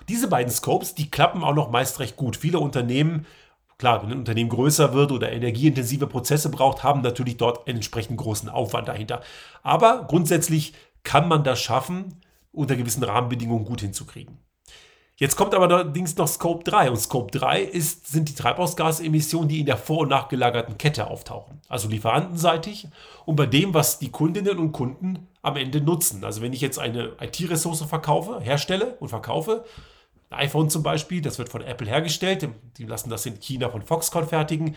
Diese 0.07 0.29
beiden 0.29 0.51
Scopes, 0.51 0.95
die 0.95 1.11
klappen 1.11 1.43
auch 1.43 1.53
noch 1.53 1.69
meist 1.69 1.99
recht 1.99 2.15
gut. 2.15 2.37
Viele 2.37 2.59
Unternehmen 2.59 3.25
Klar, 3.77 4.01
wenn 4.01 4.11
ein 4.11 4.19
Unternehmen 4.19 4.49
größer 4.49 4.93
wird 4.93 5.11
oder 5.11 5.31
energieintensive 5.31 6.07
Prozesse 6.07 6.49
braucht, 6.49 6.83
haben 6.83 7.01
natürlich 7.01 7.37
dort 7.37 7.67
einen 7.67 7.77
entsprechend 7.77 8.17
großen 8.17 8.49
Aufwand 8.49 8.87
dahinter. 8.87 9.21
Aber 9.63 10.05
grundsätzlich 10.07 10.73
kann 11.03 11.27
man 11.27 11.43
das 11.43 11.59
schaffen, 11.61 12.21
unter 12.51 12.75
gewissen 12.75 13.03
Rahmenbedingungen 13.03 13.65
gut 13.65 13.81
hinzukriegen. 13.81 14.37
Jetzt 15.17 15.37
kommt 15.37 15.53
aber 15.53 15.69
allerdings 15.69 16.17
noch 16.17 16.27
Scope 16.27 16.65
3 16.65 16.89
und 16.91 16.97
Scope 16.97 17.37
3 17.37 17.61
ist, 17.61 18.07
sind 18.07 18.27
die 18.27 18.35
Treibhausgasemissionen, 18.35 19.47
die 19.47 19.61
in 19.61 19.65
der 19.65 19.77
vor- 19.77 19.99
und 19.99 20.09
nachgelagerten 20.09 20.77
Kette 20.77 21.07
auftauchen. 21.07 21.61
Also 21.69 21.87
lieferantenseitig 21.87 22.89
und 23.25 23.37
bei 23.37 23.45
dem, 23.45 23.73
was 23.73 23.97
die 23.99 24.11
Kundinnen 24.11 24.57
und 24.57 24.73
Kunden 24.73 25.27
am 25.41 25.55
Ende 25.55 25.79
nutzen. 25.79 26.25
Also 26.25 26.41
wenn 26.41 26.51
ich 26.51 26.59
jetzt 26.59 26.79
eine 26.79 27.13
IT-Ressource 27.21 27.83
verkaufe, 27.83 28.41
herstelle 28.41 28.97
und 28.99 29.07
verkaufe, 29.07 29.63
iPhone 30.29 30.69
zum 30.69 30.83
Beispiel, 30.83 31.21
das 31.21 31.37
wird 31.37 31.49
von 31.49 31.61
Apple 31.61 31.87
hergestellt, 31.87 32.47
die 32.77 32.85
lassen 32.85 33.09
das 33.09 33.25
in 33.25 33.39
China 33.39 33.69
von 33.69 33.81
Foxconn 33.81 34.27
fertigen. 34.27 34.75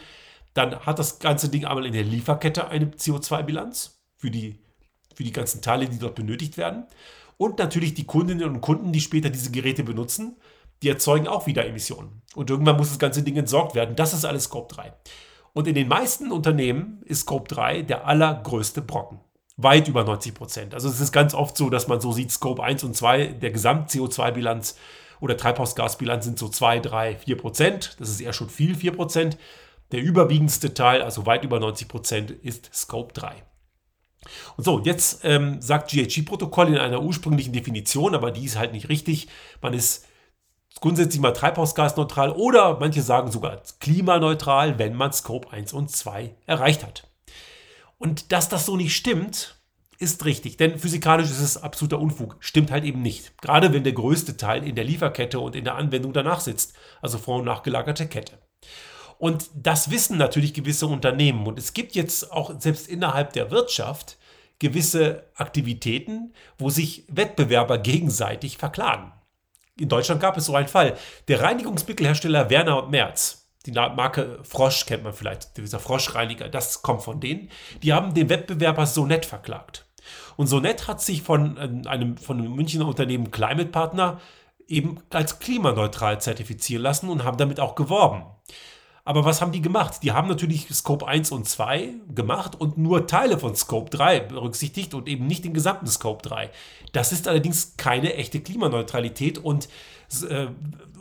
Dann 0.55 0.81
hat 0.81 0.99
das 0.99 1.19
ganze 1.19 1.49
Ding 1.49 1.64
einmal 1.64 1.87
in 1.87 1.93
der 1.93 2.05
Lieferkette 2.05 2.69
eine 2.69 2.87
CO2-Bilanz 2.87 4.00
für 4.17 4.31
die, 4.31 4.59
für 5.14 5.25
die 5.25 5.33
ganzen 5.33 5.62
Teile, 5.62 5.88
die 5.88 5.99
dort 5.99 6.14
benötigt 6.14 6.57
werden. 6.57 6.87
Und 7.37 7.59
natürlich 7.59 7.95
die 7.95 8.05
Kundinnen 8.05 8.49
und 8.49 8.61
Kunden, 8.61 8.93
die 8.93 9.00
später 9.00 9.31
diese 9.31 9.50
Geräte 9.50 9.85
benutzen, 9.85 10.37
die 10.83 10.88
erzeugen 10.88 11.28
auch 11.28 11.47
wieder 11.47 11.67
Emissionen. 11.67 12.23
Und 12.35 12.50
irgendwann 12.50 12.76
muss 12.76 12.88
das 12.88 12.99
ganze 12.99 13.23
Ding 13.23 13.37
entsorgt 13.37 13.75
werden. 13.75 13.97
Das 13.97 14.12
ist 14.12 14.25
alles 14.25 14.45
Scope 14.45 14.75
3. 14.75 14.93
Und 15.52 15.67
in 15.67 15.75
den 15.75 15.88
meisten 15.88 16.31
Unternehmen 16.31 17.02
ist 17.05 17.21
Scope 17.21 17.49
3 17.49 17.83
der 17.83 18.07
allergrößte 18.07 18.83
Brocken. 18.83 19.21
Weit 19.57 19.88
über 19.88 20.05
90 20.05 20.35
Prozent. 20.35 20.75
Also 20.75 20.88
es 20.88 21.00
ist 21.00 21.11
ganz 21.11 21.35
oft 21.35 21.57
so, 21.57 21.69
dass 21.69 21.88
man 21.88 22.00
so 22.00 22.12
sieht, 22.12 22.31
Scope 22.31 22.62
1 22.62 22.85
und 22.85 22.95
2 22.95 23.26
der 23.26 23.50
Gesamt-CO2-Bilanz 23.50 24.76
oder 25.20 25.37
Treibhausgasbilanz 25.37 26.25
sind 26.25 26.38
so 26.38 26.48
2, 26.48 26.80
3, 26.80 27.16
4 27.16 27.37
Prozent. 27.37 27.96
Das 27.98 28.08
ist 28.08 28.20
eher 28.20 28.32
schon 28.32 28.50
viel, 28.50 28.75
4 28.75 28.92
Prozent. 28.92 29.38
Der 29.92 30.02
überwiegendste 30.02 30.75
Teil, 30.75 31.02
also 31.02 31.26
weit 31.26 31.44
über 31.44 31.60
90 31.60 31.88
Prozent, 31.88 32.30
ist 32.30 32.75
Scope 32.75 33.12
3. 33.14 33.42
Und 34.56 34.64
so, 34.64 34.80
jetzt 34.80 35.25
ähm, 35.25 35.60
sagt 35.62 35.90
GHG-Protokoll 35.90 36.68
in 36.68 36.78
einer 36.78 37.02
ursprünglichen 37.02 37.52
Definition, 37.52 38.14
aber 38.14 38.30
die 38.30 38.44
ist 38.44 38.58
halt 38.58 38.72
nicht 38.72 38.88
richtig. 38.88 39.28
Man 39.62 39.72
ist 39.72 40.06
grundsätzlich 40.80 41.20
mal 41.20 41.32
treibhausgasneutral 41.32 42.32
oder 42.32 42.78
manche 42.78 43.02
sagen 43.02 43.30
sogar 43.30 43.62
klimaneutral, 43.80 44.78
wenn 44.78 44.94
man 44.94 45.12
Scope 45.12 45.50
1 45.50 45.72
und 45.72 45.90
2 45.90 46.34
erreicht 46.46 46.84
hat. 46.84 47.08
Und 47.98 48.32
dass 48.32 48.48
das 48.48 48.66
so 48.66 48.76
nicht 48.76 48.94
stimmt, 48.94 49.58
ist 49.99 50.25
richtig, 50.25 50.57
denn 50.57 50.78
physikalisch 50.78 51.28
ist 51.28 51.40
es 51.40 51.57
absoluter 51.57 51.99
Unfug. 51.99 52.37
Stimmt 52.40 52.71
halt 52.71 52.85
eben 52.85 53.02
nicht. 53.02 53.37
Gerade 53.43 53.73
wenn 53.73 53.85
der 53.85 53.93
größte 53.93 54.37
Teil 54.37 54.67
in 54.67 54.76
der 54.76 54.85
Lieferkette 54.85 55.40
und 55.40 55.57
in 55.57 55.64
der 55.64 55.75
Anwendung 55.75 56.12
danach 56.12 56.40
sitzt, 56.40 56.75
also 57.02 57.19
vor- 57.19 57.38
und 57.38 57.45
nachgelagerte 57.45 58.07
Kette. 58.07 58.38
Und 59.19 59.50
das 59.55 59.90
wissen 59.90 60.17
natürlich 60.17 60.55
gewisse 60.55 60.87
Unternehmen. 60.87 61.47
Und 61.47 61.59
es 61.59 61.75
gibt 61.75 61.97
jetzt 61.97 62.31
auch 62.31 62.61
selbst 62.61 62.88
innerhalb 62.88 63.33
der 63.33 63.50
Wirtschaft 63.50 64.17
gewisse 64.61 65.25
Aktivitäten, 65.35 66.33
wo 66.59 66.71
sich 66.71 67.05
Wettbewerber 67.09 67.78
gegenseitig 67.78 68.59
verklagen. 68.59 69.12
In 69.78 69.88
Deutschland 69.88 70.21
gab 70.21 70.37
es 70.37 70.47
so 70.47 70.55
einen 70.55 70.69
Fall. 70.69 70.97
Der 71.26 71.40
Reinigungsmittelhersteller 71.40 72.50
Werner 72.50 72.85
und 72.85 72.90
Merz, 72.90 73.49
die 73.67 73.73
Marke 73.73 74.40
Frosch 74.45 74.87
kennt 74.87 75.05
man 75.05 75.12
vielleicht, 75.12 75.57
dieser 75.57 75.78
Froschreiniger, 75.78 76.49
das 76.49 76.83
kommt 76.83 77.02
von 77.02 77.21
denen, 77.21 77.50
die 77.83 77.93
haben 77.93 78.14
den 78.14 78.28
Wettbewerber 78.28 78.87
Sonet 78.87 79.26
verklagt. 79.26 79.88
Und 80.38 80.47
Sonet 80.47 80.87
hat 80.87 81.02
sich 81.02 81.23
von 81.23 81.57
äh, 81.57 81.88
einem, 81.88 82.16
von 82.16 82.38
einem 82.38 82.54
Münchner 82.54 82.87
Unternehmen 82.87 83.33
Climate 83.33 83.71
Partner 83.71 84.21
eben 84.68 85.00
als 85.11 85.40
klimaneutral 85.40 86.21
zertifizieren 86.21 86.80
lassen 86.85 87.09
und 87.09 87.25
haben 87.25 87.38
damit 87.38 87.59
auch 87.59 87.75
geworben. 87.75 88.23
Aber 89.04 89.25
was 89.25 89.40
haben 89.40 89.50
die 89.50 89.62
gemacht? 89.62 89.97
Die 90.04 90.12
haben 90.12 90.28
natürlich 90.28 90.68
Scope 90.73 91.09
1 91.09 91.33
und 91.33 91.49
2 91.49 91.92
gemacht 92.14 92.54
und 92.54 92.78
nur 92.78 93.09
Teile 93.09 93.37
von 93.37 93.57
Scope 93.57 93.90
3 93.90 94.21
berücksichtigt 94.21 94.95
und 94.95 95.09
eben 95.09 95.26
nicht 95.26 95.45
den 95.45 95.54
gesamten 95.54 95.88
Scope 95.88 96.23
3. 96.23 96.50
Das 96.92 97.11
ist 97.11 97.26
allerdings 97.26 97.76
keine 97.76 98.14
echte 98.14 98.38
Klimaneutralität 98.38 99.38
und, 99.38 99.68
äh, 100.30 100.47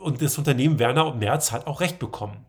und 0.00 0.20
das 0.20 0.36
Unternehmen 0.36 0.80
Werner 0.80 1.06
und 1.06 1.20
Merz 1.20 1.52
hat 1.52 1.68
auch 1.68 1.80
recht 1.80 2.00
bekommen. 2.00 2.44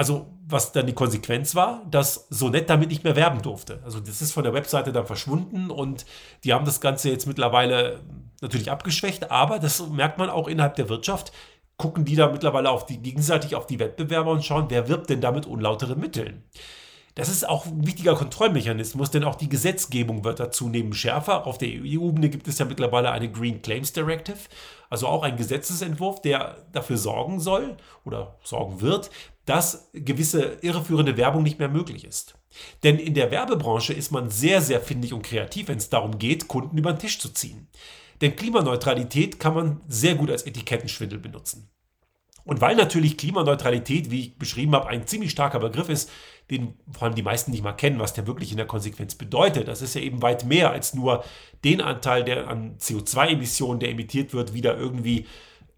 Also, 0.00 0.28
was 0.46 0.72
dann 0.72 0.86
die 0.86 0.94
Konsequenz 0.94 1.54
war, 1.54 1.82
dass 1.90 2.26
Sonet 2.30 2.70
damit 2.70 2.88
nicht 2.88 3.04
mehr 3.04 3.16
werben 3.16 3.42
durfte. 3.42 3.80
Also, 3.84 4.00
das 4.00 4.22
ist 4.22 4.32
von 4.32 4.44
der 4.44 4.54
Webseite 4.54 4.92
dann 4.92 5.04
verschwunden 5.04 5.70
und 5.70 6.06
die 6.42 6.54
haben 6.54 6.64
das 6.64 6.80
Ganze 6.80 7.10
jetzt 7.10 7.26
mittlerweile 7.26 8.00
natürlich 8.40 8.70
abgeschwächt, 8.70 9.30
aber 9.30 9.58
das 9.58 9.86
merkt 9.90 10.16
man 10.16 10.30
auch 10.30 10.48
innerhalb 10.48 10.76
der 10.76 10.88
Wirtschaft. 10.88 11.32
Gucken 11.76 12.06
die 12.06 12.16
da 12.16 12.30
mittlerweile 12.32 12.70
auf 12.70 12.86
die, 12.86 12.96
gegenseitig 12.96 13.54
auf 13.54 13.66
die 13.66 13.78
Wettbewerber 13.78 14.30
und 14.30 14.42
schauen, 14.42 14.70
wer 14.70 14.88
wirbt 14.88 15.10
denn 15.10 15.20
damit 15.20 15.44
unlauteren 15.44 16.00
Mitteln. 16.00 16.44
Das 17.14 17.28
ist 17.28 17.46
auch 17.46 17.66
ein 17.66 17.86
wichtiger 17.86 18.14
Kontrollmechanismus, 18.14 19.10
denn 19.10 19.24
auch 19.24 19.34
die 19.34 19.50
Gesetzgebung 19.50 20.24
wird 20.24 20.40
da 20.40 20.50
zunehmend 20.50 20.96
schärfer. 20.96 21.46
Auf 21.46 21.58
der 21.58 21.68
EU-Ebene 21.68 22.30
gibt 22.30 22.48
es 22.48 22.58
ja 22.58 22.64
mittlerweile 22.64 23.10
eine 23.10 23.30
Green 23.30 23.60
Claims 23.60 23.92
Directive, 23.92 24.38
also 24.88 25.08
auch 25.08 25.22
ein 25.22 25.36
Gesetzesentwurf, 25.36 26.22
der 26.22 26.56
dafür 26.72 26.96
sorgen 26.96 27.38
soll 27.40 27.76
oder 28.04 28.36
sorgen 28.42 28.80
wird, 28.80 29.10
dass 29.50 29.90
gewisse 29.92 30.58
irreführende 30.60 31.16
Werbung 31.16 31.42
nicht 31.42 31.58
mehr 31.58 31.68
möglich 31.68 32.04
ist. 32.04 32.36
Denn 32.84 33.00
in 33.00 33.14
der 33.14 33.32
Werbebranche 33.32 33.92
ist 33.92 34.12
man 34.12 34.30
sehr, 34.30 34.62
sehr 34.62 34.80
findig 34.80 35.12
und 35.12 35.22
kreativ, 35.22 35.66
wenn 35.66 35.78
es 35.78 35.90
darum 35.90 36.20
geht, 36.20 36.46
Kunden 36.46 36.78
über 36.78 36.92
den 36.92 37.00
Tisch 37.00 37.18
zu 37.18 37.30
ziehen. 37.30 37.66
Denn 38.20 38.36
Klimaneutralität 38.36 39.40
kann 39.40 39.54
man 39.54 39.80
sehr 39.88 40.14
gut 40.14 40.30
als 40.30 40.44
Etikettenschwindel 40.44 41.18
benutzen. 41.18 41.68
Und 42.44 42.60
weil 42.60 42.76
natürlich 42.76 43.16
Klimaneutralität, 43.16 44.12
wie 44.12 44.20
ich 44.20 44.38
beschrieben 44.38 44.72
habe, 44.72 44.86
ein 44.86 45.08
ziemlich 45.08 45.32
starker 45.32 45.58
Begriff 45.58 45.88
ist, 45.88 46.12
den 46.48 46.74
vor 46.92 47.08
allem 47.08 47.16
die 47.16 47.24
meisten 47.24 47.50
nicht 47.50 47.64
mal 47.64 47.72
kennen, 47.72 47.98
was 47.98 48.12
der 48.12 48.28
wirklich 48.28 48.52
in 48.52 48.56
der 48.56 48.66
Konsequenz 48.68 49.16
bedeutet. 49.16 49.66
Das 49.66 49.82
ist 49.82 49.96
ja 49.96 50.00
eben 50.00 50.22
weit 50.22 50.44
mehr 50.44 50.70
als 50.70 50.94
nur 50.94 51.24
den 51.64 51.80
Anteil 51.80 52.22
der 52.22 52.46
an 52.46 52.78
CO2-Emissionen, 52.78 53.80
der 53.80 53.90
emittiert 53.90 54.32
wird, 54.32 54.54
wieder 54.54 54.78
irgendwie 54.78 55.26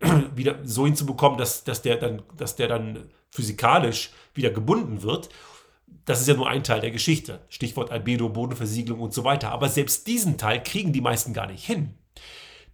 wieder 0.35 0.59
so 0.63 0.85
hinzubekommen, 0.85 1.39
dass, 1.39 1.65
dass, 1.65 1.81
der 1.81 1.97
dann, 1.97 2.21
dass 2.37 2.55
der 2.55 2.69
dann 2.69 3.09
physikalisch 3.33 4.11
wieder 4.35 4.51
gebunden 4.51 5.03
wird. 5.03 5.31
Das 6.05 6.21
ist 6.21 6.29
ja 6.29 6.35
nur 6.35 6.49
ein 6.49 6.63
Teil 6.63 6.81
der 6.81 6.91
Geschichte. 6.91 7.41
Stichwort 7.49 7.91
Albedo, 7.91 8.29
Bodenversiegelung 8.29 9.01
und 9.01 9.13
so 9.13 9.25
weiter. 9.25 9.51
Aber 9.51 9.69
selbst 9.69 10.07
diesen 10.07 10.39
Teil 10.39 10.63
kriegen 10.63 10.93
die 10.93 11.01
meisten 11.01 11.33
gar 11.33 11.47
nicht 11.47 11.65
hin. 11.65 11.95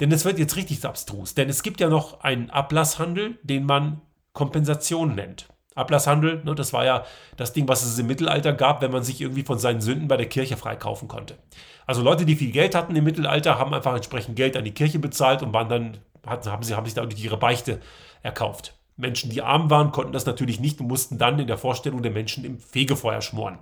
Denn 0.00 0.12
es 0.12 0.24
wird 0.24 0.38
jetzt 0.38 0.56
richtig 0.56 0.84
abstrus. 0.84 1.34
Denn 1.34 1.48
es 1.48 1.62
gibt 1.62 1.80
ja 1.80 1.88
noch 1.88 2.20
einen 2.20 2.50
Ablasshandel, 2.50 3.38
den 3.42 3.64
man 3.64 4.00
Kompensation 4.32 5.14
nennt. 5.14 5.48
Ablasshandel, 5.74 6.42
ne, 6.44 6.54
das 6.54 6.72
war 6.72 6.84
ja 6.84 7.04
das 7.36 7.52
Ding, 7.52 7.68
was 7.68 7.84
es 7.84 7.98
im 7.98 8.08
Mittelalter 8.08 8.52
gab, 8.52 8.82
wenn 8.82 8.90
man 8.90 9.04
sich 9.04 9.20
irgendwie 9.20 9.44
von 9.44 9.58
seinen 9.58 9.80
Sünden 9.80 10.08
bei 10.08 10.16
der 10.16 10.28
Kirche 10.28 10.56
freikaufen 10.56 11.06
konnte. 11.06 11.38
Also 11.86 12.02
Leute, 12.02 12.24
die 12.24 12.36
viel 12.36 12.50
Geld 12.50 12.74
hatten 12.74 12.96
im 12.96 13.04
Mittelalter, 13.04 13.58
haben 13.58 13.72
einfach 13.72 13.94
entsprechend 13.94 14.36
Geld 14.36 14.56
an 14.56 14.64
die 14.64 14.74
Kirche 14.74 14.98
bezahlt 14.98 15.42
und 15.42 15.52
waren 15.52 15.68
dann, 15.68 15.98
haben, 16.26 16.62
sie, 16.62 16.74
haben 16.74 16.84
sich 16.84 16.94
dadurch 16.94 17.22
ihre 17.22 17.36
Beichte 17.36 17.80
erkauft. 18.22 18.77
Menschen, 18.98 19.30
die 19.30 19.42
arm 19.42 19.70
waren, 19.70 19.92
konnten 19.92 20.12
das 20.12 20.26
natürlich 20.26 20.60
nicht 20.60 20.80
und 20.80 20.88
mussten 20.88 21.18
dann 21.18 21.38
in 21.38 21.46
der 21.46 21.56
Vorstellung 21.58 22.02
der 22.02 22.12
Menschen 22.12 22.44
im 22.44 22.58
Fegefeuer 22.58 23.22
schmoren. 23.22 23.58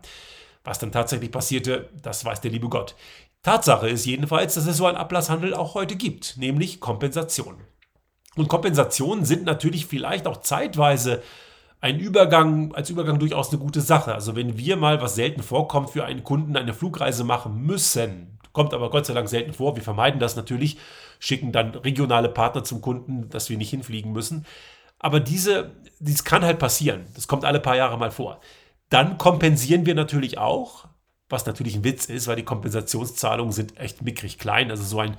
Was 0.64 0.78
dann 0.78 0.93
tatsächlich 0.93 1.31
passierte, 1.31 1.90
das 2.02 2.25
weiß 2.25 2.40
der 2.40 2.50
liebe 2.50 2.69
Gott. 2.69 2.97
Tatsache 3.43 3.88
ist 3.88 4.07
jedenfalls, 4.07 4.55
dass 4.55 4.66
es 4.66 4.78
so 4.78 4.87
einen 4.87 4.97
Ablasshandel 4.97 5.55
auch 5.55 5.75
heute 5.75 5.95
gibt, 5.95 6.37
nämlich 6.38 6.81
Kompensationen. 6.81 7.61
Und 8.35 8.49
Kompensationen 8.49 9.25
sind 9.25 9.45
natürlich 9.45 9.87
vielleicht 9.87 10.26
auch 10.26 10.38
zeitweise 10.38 11.23
ein 11.81 12.00
Übergang, 12.00 12.75
als 12.75 12.90
Übergang 12.90 13.19
durchaus 13.19 13.50
eine 13.50 13.59
gute 13.59 13.81
Sache. 13.81 14.14
Also 14.14 14.35
wenn 14.35 14.59
wir 14.59 14.76
mal, 14.76 15.00
was 15.00 15.14
selten 15.14 15.43
vorkommt, 15.43 15.90
für 15.90 16.05
einen 16.05 16.25
Kunden 16.25 16.57
eine 16.57 16.75
Flugreise 16.75 17.25
machen 17.25 17.62
müssen, 17.62 18.38
kommt 18.52 18.75
aber 18.75 18.90
Gott 18.90 19.07
sei 19.07 19.14
Dank 19.14 19.28
selten 19.28 19.52
vor, 19.52 19.76
wir 19.76 19.83
vermeiden 19.83 20.19
das 20.19 20.35
natürlich, 20.35 20.78
schicken 21.19 21.52
dann 21.52 21.75
regionale 21.75 22.28
Partner 22.28 22.64
zum 22.64 22.81
Kunden, 22.81 23.28
dass 23.28 23.50
wir 23.50 23.59
nicht 23.59 23.71
hinfliegen 23.71 24.12
müssen. 24.12 24.47
Aber 24.98 25.20
diese, 25.20 25.72
dies 25.98 26.24
kann 26.24 26.44
halt 26.44 26.58
passieren. 26.58 27.06
Das 27.14 27.28
kommt 27.28 27.44
alle 27.44 27.60
paar 27.60 27.76
Jahre 27.76 27.98
mal 27.98 28.10
vor. 28.10 28.40
Dann 28.88 29.18
kompensieren 29.18 29.86
wir 29.86 29.94
natürlich 29.94 30.38
auch, 30.38 30.86
was 31.28 31.46
natürlich 31.46 31.74
ein 31.74 31.84
Witz 31.84 32.06
ist, 32.06 32.28
weil 32.28 32.36
die 32.36 32.44
Kompensationszahlungen 32.44 33.52
sind 33.52 33.78
echt 33.78 34.02
mickrig 34.02 34.38
klein. 34.38 34.70
Also 34.70 34.84
so 34.84 35.00
ein 35.00 35.16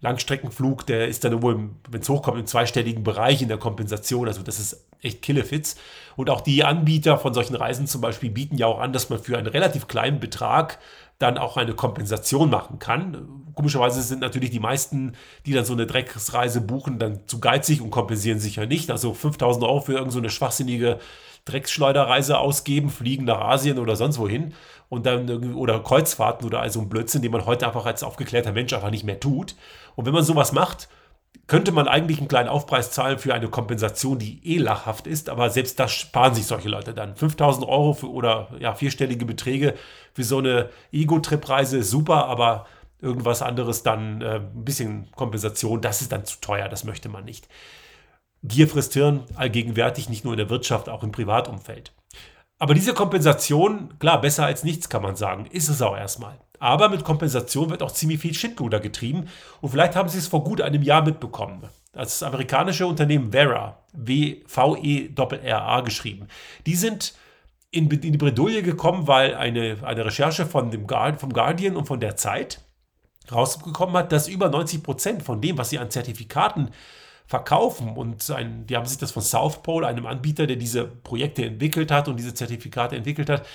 Langstreckenflug, 0.00 0.86
der 0.86 1.08
ist 1.08 1.24
dann 1.24 1.42
wohl, 1.42 1.70
wenn 1.88 2.00
es 2.00 2.08
hochkommt, 2.08 2.38
im 2.38 2.46
zweistelligen 2.46 3.02
Bereich 3.02 3.42
in 3.42 3.48
der 3.48 3.58
Kompensation. 3.58 4.28
Also 4.28 4.42
das 4.42 4.60
ist 4.60 4.86
echt 5.00 5.22
Killefits. 5.22 5.76
Und 6.16 6.30
auch 6.30 6.40
die 6.40 6.64
Anbieter 6.64 7.18
von 7.18 7.34
solchen 7.34 7.56
Reisen 7.56 7.86
zum 7.88 8.00
Beispiel 8.00 8.30
bieten 8.30 8.56
ja 8.56 8.66
auch 8.66 8.78
an, 8.78 8.92
dass 8.92 9.10
man 9.10 9.18
für 9.18 9.36
einen 9.36 9.48
relativ 9.48 9.88
kleinen 9.88 10.20
Betrag 10.20 10.78
dann 11.18 11.36
auch 11.36 11.56
eine 11.56 11.74
Kompensation 11.74 12.48
machen 12.48 12.78
kann. 12.78 13.44
Komischerweise 13.54 14.02
sind 14.02 14.20
natürlich 14.20 14.50
die 14.50 14.60
meisten, 14.60 15.14
die 15.46 15.52
dann 15.52 15.64
so 15.64 15.72
eine 15.72 15.86
Drecksreise 15.86 16.60
buchen, 16.60 16.98
dann 16.98 17.26
zu 17.26 17.40
geizig 17.40 17.82
und 17.82 17.90
kompensieren 17.90 18.38
sich 18.38 18.56
ja 18.56 18.66
nicht. 18.66 18.90
Also 18.90 19.14
5000 19.14 19.64
Euro 19.64 19.80
für 19.80 19.94
irgendeine 19.94 20.28
so 20.28 20.36
schwachsinnige 20.36 21.00
Drecksschleuderreise 21.44 22.38
ausgeben, 22.38 22.90
fliegen 22.90 23.24
nach 23.24 23.40
Asien 23.40 23.78
oder 23.78 23.96
sonst 23.96 24.18
wohin 24.18 24.54
und 24.88 25.06
dann 25.06 25.54
oder 25.54 25.80
Kreuzfahrten 25.80 26.46
oder 26.46 26.60
also 26.60 26.80
ein 26.80 26.88
Blödsinn, 26.88 27.22
den 27.22 27.32
man 27.32 27.46
heute 27.46 27.66
einfach 27.66 27.86
als 27.86 28.02
aufgeklärter 28.02 28.52
Mensch 28.52 28.72
einfach 28.72 28.90
nicht 28.90 29.04
mehr 29.04 29.18
tut. 29.18 29.56
Und 29.96 30.06
wenn 30.06 30.14
man 30.14 30.24
sowas 30.24 30.52
macht, 30.52 30.88
könnte 31.48 31.72
man 31.72 31.88
eigentlich 31.88 32.18
einen 32.18 32.28
kleinen 32.28 32.50
Aufpreis 32.50 32.90
zahlen 32.90 33.18
für 33.18 33.34
eine 33.34 33.48
Kompensation, 33.48 34.18
die 34.18 34.40
eh 34.44 34.58
lachhaft 34.58 35.06
ist, 35.06 35.30
aber 35.30 35.48
selbst 35.48 35.80
das 35.80 35.90
sparen 35.92 36.34
sich 36.34 36.46
solche 36.46 36.68
Leute 36.68 36.92
dann. 36.92 37.16
5000 37.16 37.66
Euro 37.66 37.94
für, 37.94 38.10
oder 38.10 38.48
ja, 38.60 38.74
vierstellige 38.74 39.24
Beträge 39.24 39.74
für 40.12 40.24
so 40.24 40.38
eine 40.38 40.68
Ego-Trip-Reise 40.92 41.78
ist 41.78 41.90
super, 41.90 42.26
aber 42.26 42.66
irgendwas 43.00 43.40
anderes 43.40 43.82
dann 43.82 44.20
äh, 44.20 44.36
ein 44.36 44.64
bisschen 44.64 45.10
Kompensation, 45.12 45.80
das 45.80 46.02
ist 46.02 46.12
dann 46.12 46.26
zu 46.26 46.38
teuer, 46.40 46.68
das 46.68 46.84
möchte 46.84 47.08
man 47.08 47.24
nicht. 47.24 47.48
Gier 48.42 48.68
frisst 48.68 48.92
Hirn, 48.92 49.24
allgegenwärtig, 49.34 50.10
nicht 50.10 50.24
nur 50.24 50.34
in 50.34 50.38
der 50.38 50.50
Wirtschaft, 50.50 50.88
auch 50.88 51.02
im 51.02 51.12
Privatumfeld. 51.12 51.92
Aber 52.58 52.74
diese 52.74 52.92
Kompensation, 52.92 53.98
klar, 53.98 54.20
besser 54.20 54.44
als 54.44 54.64
nichts 54.64 54.88
kann 54.88 55.02
man 55.02 55.16
sagen, 55.16 55.46
ist 55.46 55.68
es 55.68 55.80
auch 55.80 55.96
erstmal. 55.96 56.38
Aber 56.58 56.88
mit 56.88 57.04
Kompensation 57.04 57.70
wird 57.70 57.82
auch 57.82 57.92
ziemlich 57.92 58.20
viel 58.20 58.34
Schindluder 58.34 58.80
getrieben. 58.80 59.26
Und 59.60 59.70
vielleicht 59.70 59.96
haben 59.96 60.08
Sie 60.08 60.18
es 60.18 60.26
vor 60.26 60.44
gut 60.44 60.60
einem 60.60 60.82
Jahr 60.82 61.04
mitbekommen. 61.04 61.62
Das 61.92 62.22
amerikanische 62.22 62.86
Unternehmen 62.86 63.32
Vera, 63.32 63.78
W-V-E-R-A 63.92 65.80
geschrieben, 65.80 66.28
die 66.66 66.74
sind 66.74 67.14
in, 67.70 67.90
in, 67.90 68.12
die 68.12 68.18
Bredouille 68.18 68.62
gekommen, 68.62 69.06
weil 69.06 69.34
eine, 69.34 69.78
eine 69.82 70.04
Recherche 70.04 70.46
von 70.46 70.70
dem 70.70 70.86
Guard, 70.86 71.20
vom 71.20 71.32
Guardian 71.32 71.76
und 71.76 71.86
von 71.86 72.00
der 72.00 72.16
Zeit 72.16 72.60
rausgekommen 73.30 73.96
hat, 73.96 74.12
dass 74.12 74.28
über 74.28 74.48
90 74.48 74.82
Prozent 74.82 75.22
von 75.22 75.40
dem, 75.40 75.58
was 75.58 75.70
sie 75.70 75.78
an 75.78 75.90
Zertifikaten 75.90 76.70
verkaufen. 77.26 77.90
Und 77.90 78.28
ein, 78.30 78.66
die 78.66 78.76
haben 78.76 78.86
sich 78.86 78.98
das 78.98 79.12
von 79.12 79.22
South 79.22 79.62
Pole, 79.62 79.86
einem 79.86 80.06
Anbieter, 80.06 80.46
der 80.46 80.56
diese 80.56 80.84
Projekte 80.84 81.44
entwickelt 81.44 81.90
hat 81.90 82.08
und 82.08 82.16
diese 82.16 82.34
Zertifikate 82.34 82.96
entwickelt 82.96 83.28
hat, 83.28 83.46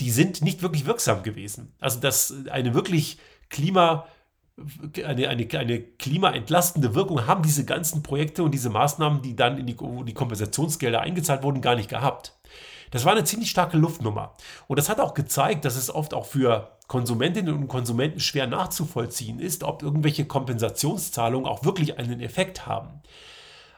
die 0.00 0.10
sind 0.10 0.42
nicht 0.42 0.62
wirklich 0.62 0.86
wirksam 0.86 1.22
gewesen. 1.22 1.74
Also 1.80 2.00
dass 2.00 2.34
eine 2.50 2.74
wirklich 2.74 3.18
Klima 3.48 4.06
eine, 5.04 5.28
eine, 5.28 5.46
eine 5.58 5.80
klimaentlastende 5.80 6.94
Wirkung 6.94 7.26
haben 7.26 7.42
diese 7.42 7.64
ganzen 7.64 8.02
Projekte 8.02 8.42
und 8.42 8.52
diese 8.52 8.70
Maßnahmen, 8.70 9.20
die 9.20 9.36
dann 9.36 9.58
in 9.58 9.66
die, 9.66 9.76
die 9.76 10.14
Kompensationsgelder 10.14 11.00
eingezahlt 11.00 11.42
wurden, 11.42 11.60
gar 11.60 11.74
nicht 11.74 11.90
gehabt. 11.90 12.38
Das 12.90 13.04
war 13.04 13.12
eine 13.12 13.24
ziemlich 13.24 13.50
starke 13.50 13.76
Luftnummer. 13.76 14.34
Und 14.66 14.78
das 14.78 14.88
hat 14.88 15.00
auch 15.00 15.12
gezeigt, 15.12 15.64
dass 15.64 15.76
es 15.76 15.94
oft 15.94 16.14
auch 16.14 16.24
für 16.24 16.70
Konsumentinnen 16.86 17.54
und 17.54 17.68
Konsumenten 17.68 18.20
schwer 18.20 18.46
nachzuvollziehen 18.46 19.40
ist, 19.40 19.64
ob 19.64 19.82
irgendwelche 19.82 20.24
Kompensationszahlungen 20.24 21.46
auch 21.46 21.64
wirklich 21.64 21.98
einen 21.98 22.20
Effekt 22.20 22.66
haben. 22.66 23.02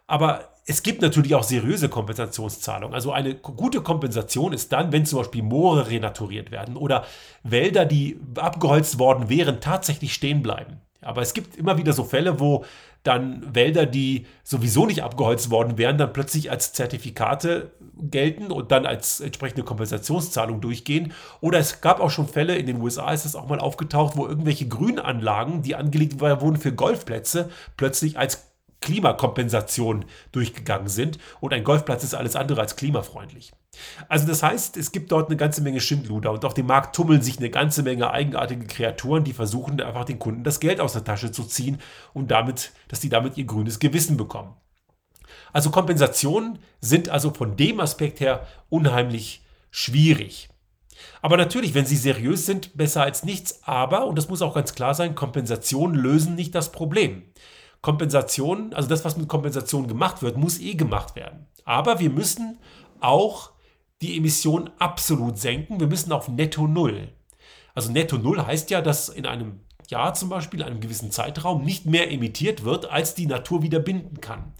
Aber 0.07 0.48
es 0.68 0.83
gibt 0.83 1.00
natürlich 1.00 1.35
auch 1.35 1.44
seriöse 1.44 1.88
Kompensationszahlungen. 1.88 2.94
Also 2.94 3.11
eine 3.11 3.35
gute 3.35 3.81
Kompensation 3.81 4.52
ist 4.52 4.70
dann, 4.70 4.92
wenn 4.92 5.07
zum 5.07 5.20
Beispiel 5.20 5.42
Moore 5.42 5.88
renaturiert 5.88 6.50
werden 6.50 6.76
oder 6.76 7.07
Wälder, 7.42 7.87
die 7.87 8.20
abgeholzt 8.37 8.98
worden 8.98 9.31
wären, 9.31 9.61
tatsächlich 9.62 10.12
stehen 10.12 10.42
bleiben. 10.42 10.83
Aber 11.00 11.22
es 11.22 11.33
gibt 11.33 11.57
immer 11.57 11.78
wieder 11.78 11.94
so 11.94 12.04
Fälle, 12.04 12.38
wo 12.38 12.66
dann 13.02 13.54
Wälder, 13.54 13.87
die 13.87 14.26
sowieso 14.42 14.85
nicht 14.85 15.02
abgeholzt 15.02 15.50
worden 15.50 15.78
wären, 15.78 15.96
dann 15.96 16.12
plötzlich 16.12 16.50
als 16.50 16.74
Zertifikate 16.74 17.70
gelten 17.96 18.50
und 18.52 18.70
dann 18.70 18.85
als 18.85 19.20
entsprechende 19.20 19.62
Kompensationszahlung 19.62 20.61
durchgehen. 20.61 21.14
Oder 21.40 21.61
es 21.61 21.81
gab 21.81 22.00
auch 22.00 22.11
schon 22.11 22.28
Fälle, 22.28 22.57
in 22.57 22.66
den 22.66 22.83
USA 22.83 23.11
ist 23.12 23.24
das 23.24 23.37
auch 23.37 23.48
mal 23.48 23.61
aufgetaucht, 23.61 24.18
wo 24.18 24.26
irgendwelche 24.26 24.68
Grünanlagen, 24.68 25.62
die 25.62 25.76
angelegt 25.76 26.20
wurden 26.20 26.57
für 26.57 26.74
Golfplätze, 26.74 27.48
plötzlich 27.78 28.18
als 28.18 28.47
Klimakompensation 28.80 30.04
durchgegangen 30.32 30.88
sind. 30.88 31.18
Und 31.40 31.52
ein 31.52 31.64
Golfplatz 31.64 32.04
ist 32.04 32.14
alles 32.14 32.36
andere 32.36 32.60
als 32.60 32.76
klimafreundlich. 32.76 33.52
Also 34.08 34.26
das 34.26 34.42
heißt, 34.42 34.76
es 34.76 34.92
gibt 34.92 35.12
dort 35.12 35.28
eine 35.28 35.36
ganze 35.36 35.62
Menge 35.62 35.80
Schindluder 35.80 36.32
und 36.32 36.44
auf 36.44 36.54
dem 36.54 36.66
Markt 36.66 36.96
tummeln 36.96 37.22
sich 37.22 37.38
eine 37.38 37.50
ganze 37.50 37.82
Menge 37.82 38.10
eigenartige 38.10 38.66
Kreaturen, 38.66 39.24
die 39.24 39.32
versuchen 39.32 39.80
einfach 39.80 40.04
den 40.04 40.18
Kunden 40.18 40.44
das 40.44 40.60
Geld 40.60 40.80
aus 40.80 40.94
der 40.94 41.04
Tasche 41.04 41.30
zu 41.30 41.44
ziehen 41.44 41.78
und 42.12 42.30
damit, 42.30 42.72
dass 42.88 43.00
die 43.00 43.08
damit 43.08 43.36
ihr 43.36 43.44
grünes 43.44 43.78
Gewissen 43.78 44.16
bekommen. 44.16 44.54
Also 45.52 45.70
Kompensationen 45.70 46.58
sind 46.80 47.08
also 47.08 47.32
von 47.32 47.56
dem 47.56 47.80
Aspekt 47.80 48.20
her 48.20 48.46
unheimlich 48.68 49.44
schwierig. 49.70 50.48
Aber 51.22 51.36
natürlich, 51.36 51.74
wenn 51.74 51.86
sie 51.86 51.96
seriös 51.96 52.46
sind, 52.46 52.76
besser 52.76 53.02
als 53.02 53.24
nichts. 53.24 53.60
Aber, 53.62 54.06
und 54.06 54.16
das 54.16 54.28
muss 54.28 54.42
auch 54.42 54.54
ganz 54.54 54.74
klar 54.74 54.94
sein, 54.94 55.14
Kompensationen 55.14 55.96
lösen 55.96 56.34
nicht 56.34 56.54
das 56.54 56.72
Problem. 56.72 57.22
Kompensation, 57.80 58.72
also 58.74 58.88
das, 58.88 59.04
was 59.04 59.16
mit 59.16 59.28
Kompensation 59.28 59.86
gemacht 59.86 60.22
wird, 60.22 60.36
muss 60.36 60.58
eh 60.58 60.74
gemacht 60.74 61.16
werden. 61.16 61.46
Aber 61.64 62.00
wir 62.00 62.10
müssen 62.10 62.58
auch 63.00 63.50
die 64.02 64.16
Emissionen 64.16 64.70
absolut 64.78 65.38
senken. 65.38 65.80
Wir 65.80 65.86
müssen 65.86 66.12
auf 66.12 66.28
Netto 66.28 66.66
Null. 66.66 67.08
Also 67.74 67.92
Netto 67.92 68.18
Null 68.18 68.44
heißt 68.44 68.70
ja, 68.70 68.80
dass 68.80 69.08
in 69.08 69.26
einem 69.26 69.60
Jahr 69.88 70.14
zum 70.14 70.28
Beispiel, 70.28 70.60
in 70.60 70.66
einem 70.66 70.80
gewissen 70.80 71.10
Zeitraum, 71.10 71.64
nicht 71.64 71.86
mehr 71.86 72.10
emittiert 72.10 72.64
wird, 72.64 72.90
als 72.90 73.14
die 73.14 73.26
Natur 73.26 73.62
wieder 73.62 73.78
binden 73.78 74.20
kann. 74.20 74.52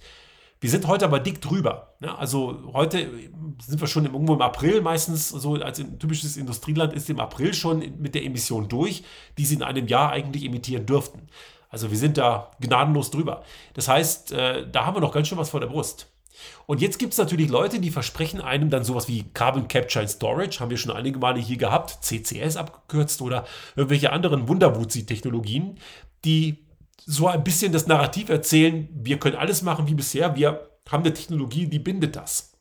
Wir 0.61 0.70
sind 0.70 0.88
heute 0.88 1.04
aber 1.04 1.20
dick 1.20 1.40
drüber. 1.40 1.94
Ne? 2.00 2.16
Also 2.18 2.72
heute 2.72 3.09
sind 3.64 3.81
wir 3.81 3.87
schon 3.87 4.07
irgendwo 4.07 4.35
im 4.35 4.42
April 4.42 4.81
meistens, 4.81 5.28
so 5.28 5.54
als 5.54 5.78
ein 5.78 6.00
typisches 6.00 6.37
Industrieland 6.37 6.92
ist 6.92 7.09
im 7.11 7.20
April 7.20 7.54
schon 7.54 8.00
mit 8.00 8.14
der 8.16 8.24
Emission 8.24 8.68
durch, 8.68 9.04
die 9.37 9.44
sie 9.44 9.54
in 9.54 9.62
einem 9.62 9.87
Jahr 9.87 10.11
eigentlich 10.11 10.44
emittieren 10.44 10.85
dürften. 10.85 11.28
Also 11.68 11.90
wir 11.90 11.98
sind 11.98 12.18
da 12.18 12.50
gnadenlos 12.61 13.11
drüber. 13.11 13.44
Das 13.74 13.88
heißt, 13.88 14.33
äh, 14.33 14.66
da 14.70 14.87
haben 14.87 14.96
wir 14.96 15.00
noch 15.00 15.12
ganz 15.12 15.28
schön 15.28 15.38
was 15.38 15.50
vor 15.50 15.61
der 15.61 15.66
Brust. 15.68 16.11
Und 16.66 16.81
jetzt 16.81 16.98
gibt 16.98 17.12
es 17.12 17.18
natürlich 17.18 17.48
Leute, 17.48 17.81
die 17.81 17.90
versprechen 17.90 18.40
einem 18.40 18.70
dann 18.70 18.85
sowas 18.85 19.09
wie 19.09 19.24
Carbon 19.35 19.68
Capture 19.68 20.02
and 20.02 20.11
Storage, 20.11 20.61
haben 20.61 20.70
wir 20.70 20.76
schon 20.76 20.92
einige 20.92 21.18
Male 21.18 21.40
hier 21.40 21.57
gehabt, 21.57 21.98
CCS 22.02 22.57
abgekürzt 22.57 23.20
oder 23.22 23.44
irgendwelche 23.74 24.12
anderen 24.12 24.48
Wunderwuzi-Technologien, 24.48 25.78
die 26.24 26.59
so 27.04 27.26
ein 27.26 27.42
bisschen 27.42 27.72
das 27.72 27.87
Narrativ 27.87 28.28
erzählen, 28.28 28.88
wir 28.92 29.18
können 29.18 29.37
alles 29.37 29.62
machen 29.62 29.88
wie 29.88 29.94
bisher, 29.94 30.37
wir 30.37 30.68
haben 30.88 31.04
eine 31.04 31.14
Technologie, 31.14 31.66
die 31.66 31.78
bindet 31.78 32.16
das. 32.16 32.52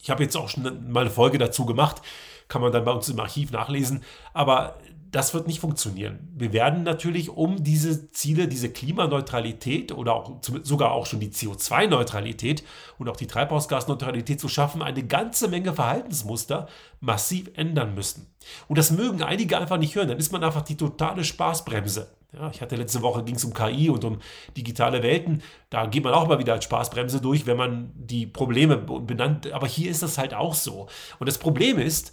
Ich 0.00 0.10
habe 0.10 0.22
jetzt 0.22 0.36
auch 0.36 0.48
schon 0.48 0.90
mal 0.92 1.00
eine 1.00 1.10
Folge 1.10 1.38
dazu 1.38 1.66
gemacht, 1.66 2.02
kann 2.48 2.62
man 2.62 2.72
dann 2.72 2.84
bei 2.84 2.92
uns 2.92 3.08
im 3.08 3.20
Archiv 3.20 3.50
nachlesen, 3.50 4.02
aber 4.32 4.78
das 5.10 5.32
wird 5.32 5.46
nicht 5.46 5.60
funktionieren. 5.60 6.28
Wir 6.36 6.52
werden 6.52 6.82
natürlich, 6.82 7.30
um 7.30 7.62
diese 7.62 8.10
Ziele, 8.12 8.46
diese 8.46 8.70
Klimaneutralität 8.70 9.92
oder 9.92 10.14
auch, 10.14 10.36
sogar 10.62 10.92
auch 10.92 11.06
schon 11.06 11.20
die 11.20 11.30
CO2-Neutralität 11.30 12.62
und 12.98 13.08
auch 13.08 13.16
die 13.16 13.26
Treibhausgasneutralität 13.26 14.40
zu 14.40 14.48
schaffen, 14.48 14.82
eine 14.82 15.06
ganze 15.06 15.48
Menge 15.48 15.72
Verhaltensmuster 15.72 16.68
massiv 17.00 17.50
ändern 17.54 17.94
müssen. 17.94 18.26
Und 18.66 18.76
das 18.76 18.90
mögen 18.90 19.22
einige 19.22 19.58
einfach 19.58 19.78
nicht 19.78 19.94
hören. 19.94 20.08
Dann 20.08 20.18
ist 20.18 20.32
man 20.32 20.44
einfach 20.44 20.62
die 20.62 20.76
totale 20.76 21.24
Spaßbremse. 21.24 22.08
Ja, 22.34 22.50
ich 22.50 22.60
hatte 22.60 22.76
letzte 22.76 23.00
Woche 23.00 23.24
ging 23.24 23.36
es 23.36 23.44
um 23.44 23.54
KI 23.54 23.88
und 23.88 24.04
um 24.04 24.18
digitale 24.54 25.02
Welten. 25.02 25.42
Da 25.70 25.86
geht 25.86 26.04
man 26.04 26.12
auch 26.12 26.28
mal 26.28 26.38
wieder 26.38 26.52
als 26.52 26.64
Spaßbremse 26.64 27.22
durch, 27.22 27.46
wenn 27.46 27.56
man 27.56 27.90
die 27.94 28.26
Probleme 28.26 28.76
benannt. 28.76 29.50
Aber 29.52 29.66
hier 29.66 29.90
ist 29.90 30.02
das 30.02 30.18
halt 30.18 30.34
auch 30.34 30.54
so. 30.54 30.88
Und 31.18 31.26
das 31.26 31.38
Problem 31.38 31.78
ist, 31.78 32.12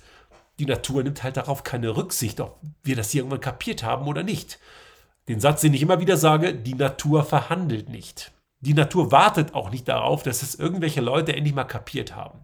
die 0.59 0.65
Natur 0.65 1.03
nimmt 1.03 1.23
halt 1.23 1.37
darauf 1.37 1.63
keine 1.63 1.95
Rücksicht, 1.95 2.39
ob 2.39 2.59
wir 2.83 2.95
das 2.95 3.11
hier 3.11 3.21
irgendwann 3.21 3.41
kapiert 3.41 3.83
haben 3.83 4.07
oder 4.07 4.23
nicht. 4.23 4.59
Den 5.27 5.39
Satz, 5.39 5.61
den 5.61 5.73
ich 5.73 5.81
immer 5.81 5.99
wieder 5.99 6.17
sage, 6.17 6.53
die 6.53 6.75
Natur 6.75 7.23
verhandelt 7.23 7.89
nicht. 7.89 8.31
Die 8.61 8.73
Natur 8.73 9.11
wartet 9.11 9.53
auch 9.53 9.69
nicht 9.69 9.87
darauf, 9.87 10.23
dass 10.23 10.41
es 10.41 10.55
irgendwelche 10.55 11.01
Leute 11.01 11.35
endlich 11.35 11.55
mal 11.55 11.65
kapiert 11.65 12.15
haben. 12.15 12.39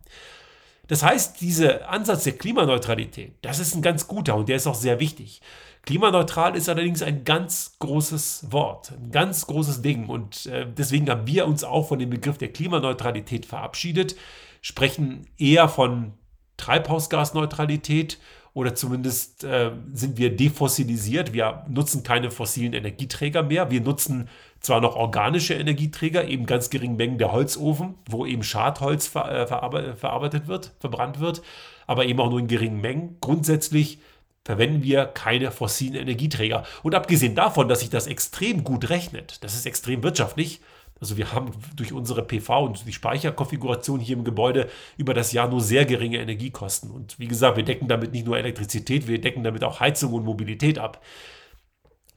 Das 0.87 1.03
heißt, 1.03 1.39
dieser 1.39 1.89
Ansatz 1.89 2.25
der 2.25 2.37
Klimaneutralität, 2.37 3.35
das 3.43 3.59
ist 3.59 3.75
ein 3.75 3.81
ganz 3.81 4.07
guter 4.07 4.35
und 4.35 4.49
der 4.49 4.57
ist 4.57 4.67
auch 4.67 4.75
sehr 4.75 4.99
wichtig. 4.99 5.41
Klimaneutral 5.83 6.55
ist 6.55 6.69
allerdings 6.69 7.01
ein 7.01 7.23
ganz 7.23 7.77
großes 7.79 8.51
Wort, 8.51 8.91
ein 8.91 9.11
ganz 9.11 9.47
großes 9.47 9.81
Ding. 9.81 10.07
Und 10.07 10.45
äh, 10.45 10.67
deswegen 10.67 11.09
haben 11.09 11.25
wir 11.25 11.47
uns 11.47 11.63
auch 11.63 11.87
von 11.87 11.97
dem 11.97 12.09
Begriff 12.09 12.37
der 12.37 12.51
Klimaneutralität 12.51 13.45
verabschiedet, 13.45 14.15
sprechen 14.61 15.27
eher 15.37 15.69
von 15.69 16.13
Treibhausgasneutralität 16.61 18.19
oder 18.53 18.75
zumindest 18.75 19.43
äh, 19.43 19.71
sind 19.93 20.17
wir 20.17 20.35
defossilisiert. 20.35 21.33
Wir 21.33 21.65
nutzen 21.69 22.03
keine 22.03 22.31
fossilen 22.31 22.73
Energieträger 22.73 23.43
mehr. 23.43 23.71
Wir 23.71 23.81
nutzen 23.81 24.27
zwar 24.59 24.81
noch 24.81 24.95
organische 24.95 25.53
Energieträger, 25.53 26.27
eben 26.27 26.45
ganz 26.45 26.69
geringen 26.69 26.97
Mengen 26.97 27.17
der 27.17 27.31
Holzofen, 27.31 27.95
wo 28.09 28.25
eben 28.25 28.43
Schadholz 28.43 29.07
ver 29.07 29.31
äh, 29.31 29.95
verarbeitet 29.95 30.47
wird, 30.47 30.73
verbrannt 30.79 31.19
wird, 31.19 31.41
aber 31.87 32.05
eben 32.05 32.19
auch 32.19 32.29
nur 32.29 32.39
in 32.39 32.47
geringen 32.47 32.81
Mengen. 32.81 33.17
Grundsätzlich 33.21 33.99
verwenden 34.43 34.83
wir 34.83 35.05
keine 35.05 35.51
fossilen 35.51 35.95
Energieträger. 35.95 36.63
Und 36.83 36.93
abgesehen 36.95 37.35
davon, 37.35 37.69
dass 37.69 37.79
sich 37.79 37.89
das 37.89 38.07
extrem 38.07 38.63
gut 38.63 38.89
rechnet, 38.89 39.43
das 39.43 39.55
ist 39.55 39.65
extrem 39.65 40.03
wirtschaftlich. 40.03 40.61
Also 41.01 41.17
wir 41.17 41.33
haben 41.33 41.51
durch 41.75 41.93
unsere 41.93 42.21
PV 42.21 42.63
und 42.63 42.85
die 42.85 42.93
Speicherkonfiguration 42.93 43.99
hier 43.99 44.15
im 44.15 44.23
Gebäude 44.23 44.69
über 44.97 45.15
das 45.15 45.31
Jahr 45.31 45.49
nur 45.49 45.59
sehr 45.59 45.85
geringe 45.85 46.19
Energiekosten. 46.19 46.91
Und 46.91 47.17
wie 47.17 47.27
gesagt, 47.27 47.57
wir 47.57 47.65
decken 47.65 47.87
damit 47.87 48.11
nicht 48.13 48.25
nur 48.25 48.37
Elektrizität, 48.37 49.07
wir 49.07 49.19
decken 49.19 49.43
damit 49.43 49.63
auch 49.63 49.79
Heizung 49.79 50.13
und 50.13 50.23
Mobilität 50.23 50.77
ab. 50.77 51.03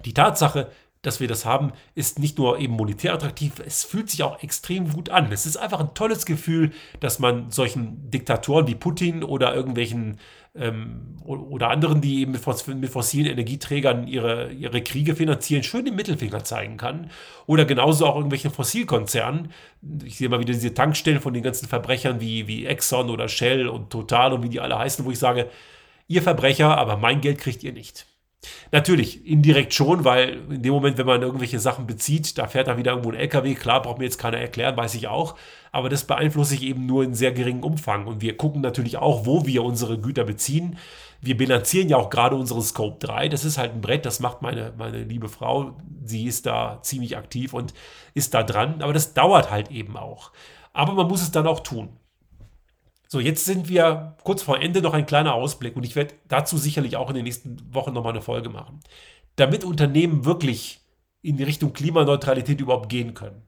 Die 0.05 0.13
Tatsache, 0.13 0.71
dass 1.05 1.21
wir 1.21 1.29
das 1.29 1.45
haben, 1.45 1.73
ist 1.95 2.19
nicht 2.19 2.39
nur 2.39 2.59
eben 2.59 2.75
monetär 2.75 3.15
attraktiv, 3.15 3.53
es 3.65 3.85
fühlt 3.85 4.11
sich 4.11 4.23
auch 4.23 4.43
extrem 4.43 4.91
gut 4.91 5.11
an. 5.11 5.31
Es 5.31 5.47
ist 5.47 5.57
einfach 5.57 5.81
ein 5.81 5.95
tolles 5.95 6.27
Gefühl, 6.27 6.73
dass 7.01 7.19
man 7.19 7.51
solchen 7.51 8.11
Diktatoren 8.11 8.67
wie 8.67 8.75
Putin 8.75 9.23
oder 9.23 9.55
irgendwelchen 9.55 10.19
ähm, 10.57 11.17
oder 11.25 11.71
anderen, 11.71 12.01
die 12.01 12.21
eben 12.21 12.33
mit, 12.33 12.41
fossilen 12.91 13.31
Energieträgern 13.31 14.07
ihre, 14.07 14.53
ihre 14.53 14.83
Kriege 14.83 15.17
finanzieren, 15.17 15.63
schön 15.63 15.85
den 15.85 15.97
Mittelfinger 15.97 16.45
zeigen 16.45 16.77
kann. 16.77 17.11
Oder 17.47 17.65
genauso 17.65 18.07
auch 18.07 18.15
irgendwelchen 18.15 18.51
Fossilkonzernen. 18.51 19.51
Ich 20.05 20.17
sehe 20.17 20.29
mal 20.29 20.41
wieder 20.41 20.53
diese 20.53 20.75
Tankstellen 20.75 21.21
von 21.21 21.35
den 21.35 21.43
ganzen 21.43 21.69
Verbrechern 21.69 22.21
wie, 22.21 22.47
wie 22.47 22.67
Exxon 22.67 23.11
oder 23.11 23.29
Shell 23.29 23.69
und 23.69 23.91
Total 23.91 24.33
und 24.33 24.43
wie 24.43 24.49
die 24.49 24.61
alle 24.61 24.79
heißen, 24.79 25.05
wo 25.05 25.11
ich 25.11 25.19
sage, 25.19 25.51
ihr 26.09 26.23
Verbrecher, 26.23 26.77
aber 26.79 26.97
mein 26.97 27.21
Geld 27.21 27.39
kriegt 27.39 27.63
ihr 27.63 27.73
nicht. 27.73 28.07
Natürlich, 28.73 29.27
indirekt 29.27 29.75
schon, 29.75 30.05
weil 30.05 30.43
in 30.51 30.63
dem 30.63 30.73
Moment, 30.73 30.99
wenn 30.99 31.07
man 31.07 31.23
irgendwelche 31.23 31.59
Sachen 31.59 31.87
bezieht, 31.87 32.39
da 32.39 32.47
fährt 32.47 32.69
da 32.69 32.77
wieder 32.77 32.93
irgendwo 32.93 33.11
ein 33.11 33.17
LKW, 33.17 33.55
klar, 33.55 33.83
braucht 33.83 33.99
mir 33.99 34.05
jetzt 34.05 34.19
keiner 34.19 34.39
erklären, 34.39 34.77
weiß 34.77 34.95
ich 34.95 35.09
auch, 35.09 35.37
aber 35.73 35.89
das 35.89 36.05
beeinflusst 36.05 36.51
sich 36.51 36.63
eben 36.63 36.87
nur 36.87 37.05
in 37.05 37.15
sehr 37.15 37.33
geringem 37.33 37.63
Umfang 37.63 38.07
und 38.07 38.21
wir 38.21 38.37
gucken 38.37 38.61
natürlich 38.61 38.97
auch, 38.97 39.27
wo 39.27 39.47
wir 39.47 39.63
unsere 39.65 39.99
Güter 39.99 40.25
beziehen. 40.25 40.79
Wir 41.21 41.37
bilanzieren 41.37 41.89
ja 41.89 41.97
auch 41.97 42.11
gerade 42.11 42.37
unsere 42.37 42.63
Scope 42.63 43.05
3, 43.05 43.29
das 43.29 43.45
ist 43.45 43.59
halt 43.59 43.73
ein 43.73 43.81
Brett, 43.81 44.05
das 44.05 44.21
macht 44.21 44.43
meine, 44.43 44.73
meine 44.77 45.05
liebe 45.05 45.29
Frau, 45.29 45.77
sie 46.05 46.27
ist 46.27 46.47
da 46.47 46.81
ziemlich 46.83 47.17
aktiv 47.17 47.55
und 47.55 47.73
ist 48.13 48.35
da 48.35 48.43
dran, 48.43 48.83
aber 48.83 48.93
das 48.93 49.15
dauert 49.15 49.51
halt 49.51 49.71
eben 49.71 49.97
auch. 49.97 50.33
Aber 50.73 50.93
man 50.93 51.07
muss 51.07 51.23
es 51.23 51.31
dann 51.31 51.47
auch 51.47 51.61
tun. 51.61 51.89
So, 53.15 53.21
jetzt 53.21 53.45
sind 53.45 53.69
wir 53.69 54.17
kurz 54.25 54.43
vor 54.43 54.61
Ende 54.61 54.83
noch 54.83 54.93
ein 54.93 55.07
kleiner 55.07 55.35
Ausblick 55.35 55.77
und 55.77 55.85
ich 55.85 55.95
werde 55.95 56.17
dazu 56.27 56.59
sicherlich 56.59 56.97
auch 56.97 57.11
in 57.11 57.15
den 57.15 57.23
nächsten 57.23 57.73
Wochen 57.73 57.93
nochmal 57.93 58.13
eine 58.13 58.23
Folge 58.23 58.49
machen. 58.49 58.81
Damit 59.37 59.63
Unternehmen 59.63 60.25
wirklich 60.25 60.81
in 61.23 61.37
die 61.37 61.45
Richtung 61.45 61.73
Klimaneutralität 61.73 62.61
überhaupt 62.61 62.89
gehen 62.89 63.15
können, 63.15 63.47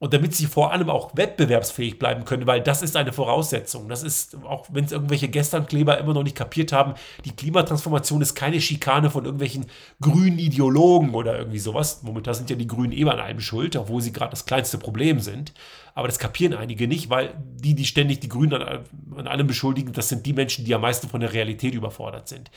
und 0.00 0.14
damit 0.14 0.34
sie 0.34 0.46
vor 0.46 0.72
allem 0.72 0.90
auch 0.90 1.16
wettbewerbsfähig 1.16 1.98
bleiben 1.98 2.24
können, 2.24 2.46
weil 2.46 2.60
das 2.60 2.82
ist 2.82 2.96
eine 2.96 3.12
Voraussetzung. 3.12 3.88
Das 3.88 4.04
ist, 4.04 4.36
auch 4.44 4.66
wenn 4.70 4.84
es 4.84 4.92
irgendwelche 4.92 5.28
Gesternkleber 5.28 5.98
immer 5.98 6.14
noch 6.14 6.22
nicht 6.22 6.36
kapiert 6.36 6.72
haben, 6.72 6.94
die 7.24 7.32
Klimatransformation 7.32 8.22
ist 8.22 8.36
keine 8.36 8.60
Schikane 8.60 9.10
von 9.10 9.24
irgendwelchen 9.24 9.66
grünen 10.00 10.38
Ideologen 10.38 11.14
oder 11.14 11.36
irgendwie 11.36 11.58
sowas. 11.58 12.02
Momentan 12.04 12.34
sind 12.34 12.48
ja 12.48 12.54
die 12.54 12.68
Grünen 12.68 12.92
eh 12.92 13.04
an 13.04 13.18
allem 13.18 13.40
schuld, 13.40 13.74
obwohl 13.74 14.00
sie 14.00 14.12
gerade 14.12 14.30
das 14.30 14.46
kleinste 14.46 14.78
Problem 14.78 15.18
sind. 15.18 15.52
Aber 15.96 16.06
das 16.06 16.20
kapieren 16.20 16.54
einige 16.54 16.86
nicht, 16.86 17.10
weil 17.10 17.34
die, 17.56 17.74
die 17.74 17.84
ständig 17.84 18.20
die 18.20 18.28
Grünen 18.28 18.54
an, 18.54 18.84
an 19.16 19.26
allem 19.26 19.48
beschuldigen, 19.48 19.92
das 19.92 20.08
sind 20.08 20.24
die 20.26 20.32
Menschen, 20.32 20.64
die 20.64 20.74
am 20.76 20.82
meisten 20.82 21.08
von 21.08 21.20
der 21.20 21.32
Realität 21.32 21.74
überfordert 21.74 22.28
sind 22.28 22.50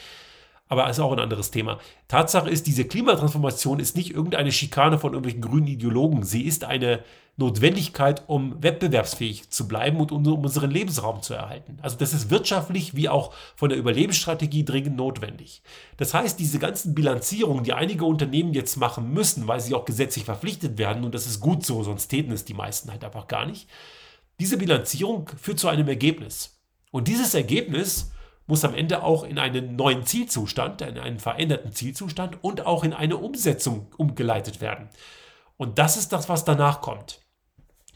aber 0.71 0.89
ist 0.89 1.01
auch 1.01 1.11
ein 1.11 1.19
anderes 1.19 1.51
Thema. 1.51 1.79
Tatsache 2.07 2.49
ist, 2.49 2.65
diese 2.65 2.85
Klimatransformation 2.85 3.81
ist 3.81 3.97
nicht 3.97 4.11
irgendeine 4.11 4.53
Schikane 4.53 4.97
von 4.97 5.11
irgendwelchen 5.11 5.41
grünen 5.41 5.67
Ideologen. 5.67 6.23
Sie 6.23 6.43
ist 6.43 6.63
eine 6.63 7.03
Notwendigkeit, 7.37 8.23
um 8.27 8.61
wettbewerbsfähig 8.61 9.49
zu 9.49 9.67
bleiben 9.67 9.99
und 9.99 10.11
um 10.11 10.27
unseren 10.27 10.69
Lebensraum 10.69 11.21
zu 11.21 11.33
erhalten. 11.33 11.77
Also 11.81 11.97
das 11.97 12.13
ist 12.13 12.29
wirtschaftlich 12.29 12.95
wie 12.95 13.09
auch 13.09 13.33
von 13.55 13.69
der 13.69 13.77
Überlebensstrategie 13.77 14.65
dringend 14.65 14.97
notwendig. 14.97 15.63
Das 15.97 16.13
heißt, 16.13 16.39
diese 16.39 16.59
ganzen 16.59 16.93
Bilanzierungen, 16.93 17.63
die 17.63 17.73
einige 17.73 18.05
Unternehmen 18.05 18.53
jetzt 18.53 18.75
machen 18.77 19.11
müssen, 19.13 19.47
weil 19.47 19.59
sie 19.59 19.73
auch 19.73 19.85
gesetzlich 19.85 20.25
verpflichtet 20.25 20.77
werden, 20.77 21.03
und 21.03 21.15
das 21.15 21.25
ist 21.25 21.39
gut 21.39 21.65
so, 21.65 21.81
sonst 21.83 22.09
täten 22.09 22.31
es 22.31 22.45
die 22.45 22.53
meisten 22.53 22.91
halt 22.91 23.03
einfach 23.03 23.27
gar 23.27 23.45
nicht, 23.45 23.67
diese 24.39 24.57
Bilanzierung 24.57 25.29
führt 25.39 25.59
zu 25.59 25.67
einem 25.67 25.87
Ergebnis. 25.87 26.59
Und 26.91 27.07
dieses 27.07 27.33
Ergebnis 27.33 28.11
muss 28.47 28.65
am 28.65 28.75
Ende 28.75 29.03
auch 29.03 29.23
in 29.23 29.39
einen 29.39 29.75
neuen 29.75 30.05
Zielzustand, 30.05 30.81
in 30.81 30.97
einen 30.97 31.19
veränderten 31.19 31.71
Zielzustand 31.71 32.43
und 32.43 32.65
auch 32.65 32.83
in 32.83 32.93
eine 32.93 33.17
Umsetzung 33.17 33.87
umgeleitet 33.97 34.59
werden. 34.59 34.89
Und 35.61 35.77
das 35.77 35.95
ist 35.95 36.11
das, 36.11 36.27
was 36.27 36.43
danach 36.43 36.81
kommt. 36.81 37.21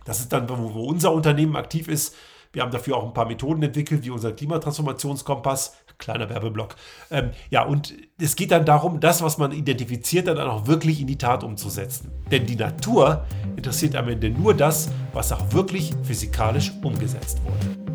Das 0.06 0.20
ist 0.20 0.32
dann, 0.32 0.48
wo, 0.48 0.84
unser 0.84 1.12
Unternehmen 1.12 1.56
aktiv 1.56 1.88
ist. 1.88 2.16
Wir 2.54 2.62
haben 2.62 2.70
dafür 2.70 2.96
auch 2.96 3.08
ein 3.08 3.14
paar 3.16 3.26
Methoden 3.26 3.64
entwickelt, 3.64 4.06
wie 4.06 4.12
unser 4.12 4.34
Klimatransformationskompass. 4.34 5.76
Kleiner 5.98 6.30
Werbeblock. 6.30 6.76
Ähm, 7.10 7.32
ja, 7.50 7.64
und 7.64 7.96
es 8.22 8.36
geht 8.36 8.52
dann 8.52 8.66
darum, 8.66 9.00
das, 9.00 9.24
was 9.24 9.40
man 9.40 9.52
identifiziert, 9.52 10.28
dann 10.28 10.38
auch 10.38 10.68
wirklich 10.68 11.02
in 11.02 11.08
die 11.08 11.18
Tat 11.18 11.44
umzusetzen. 11.44 12.12
Denn 12.30 12.46
die 12.46 12.56
Natur 12.56 13.26
interessiert 13.56 13.96
am 13.96 14.10
Ende 14.10 14.30
nur 14.30 14.54
das, 14.54 14.92
was 15.14 15.32
auch 15.32 15.52
wirklich 15.52 15.92
physikalisch 16.04 16.72
umgesetzt 16.84 17.42
wurde. 17.44 17.95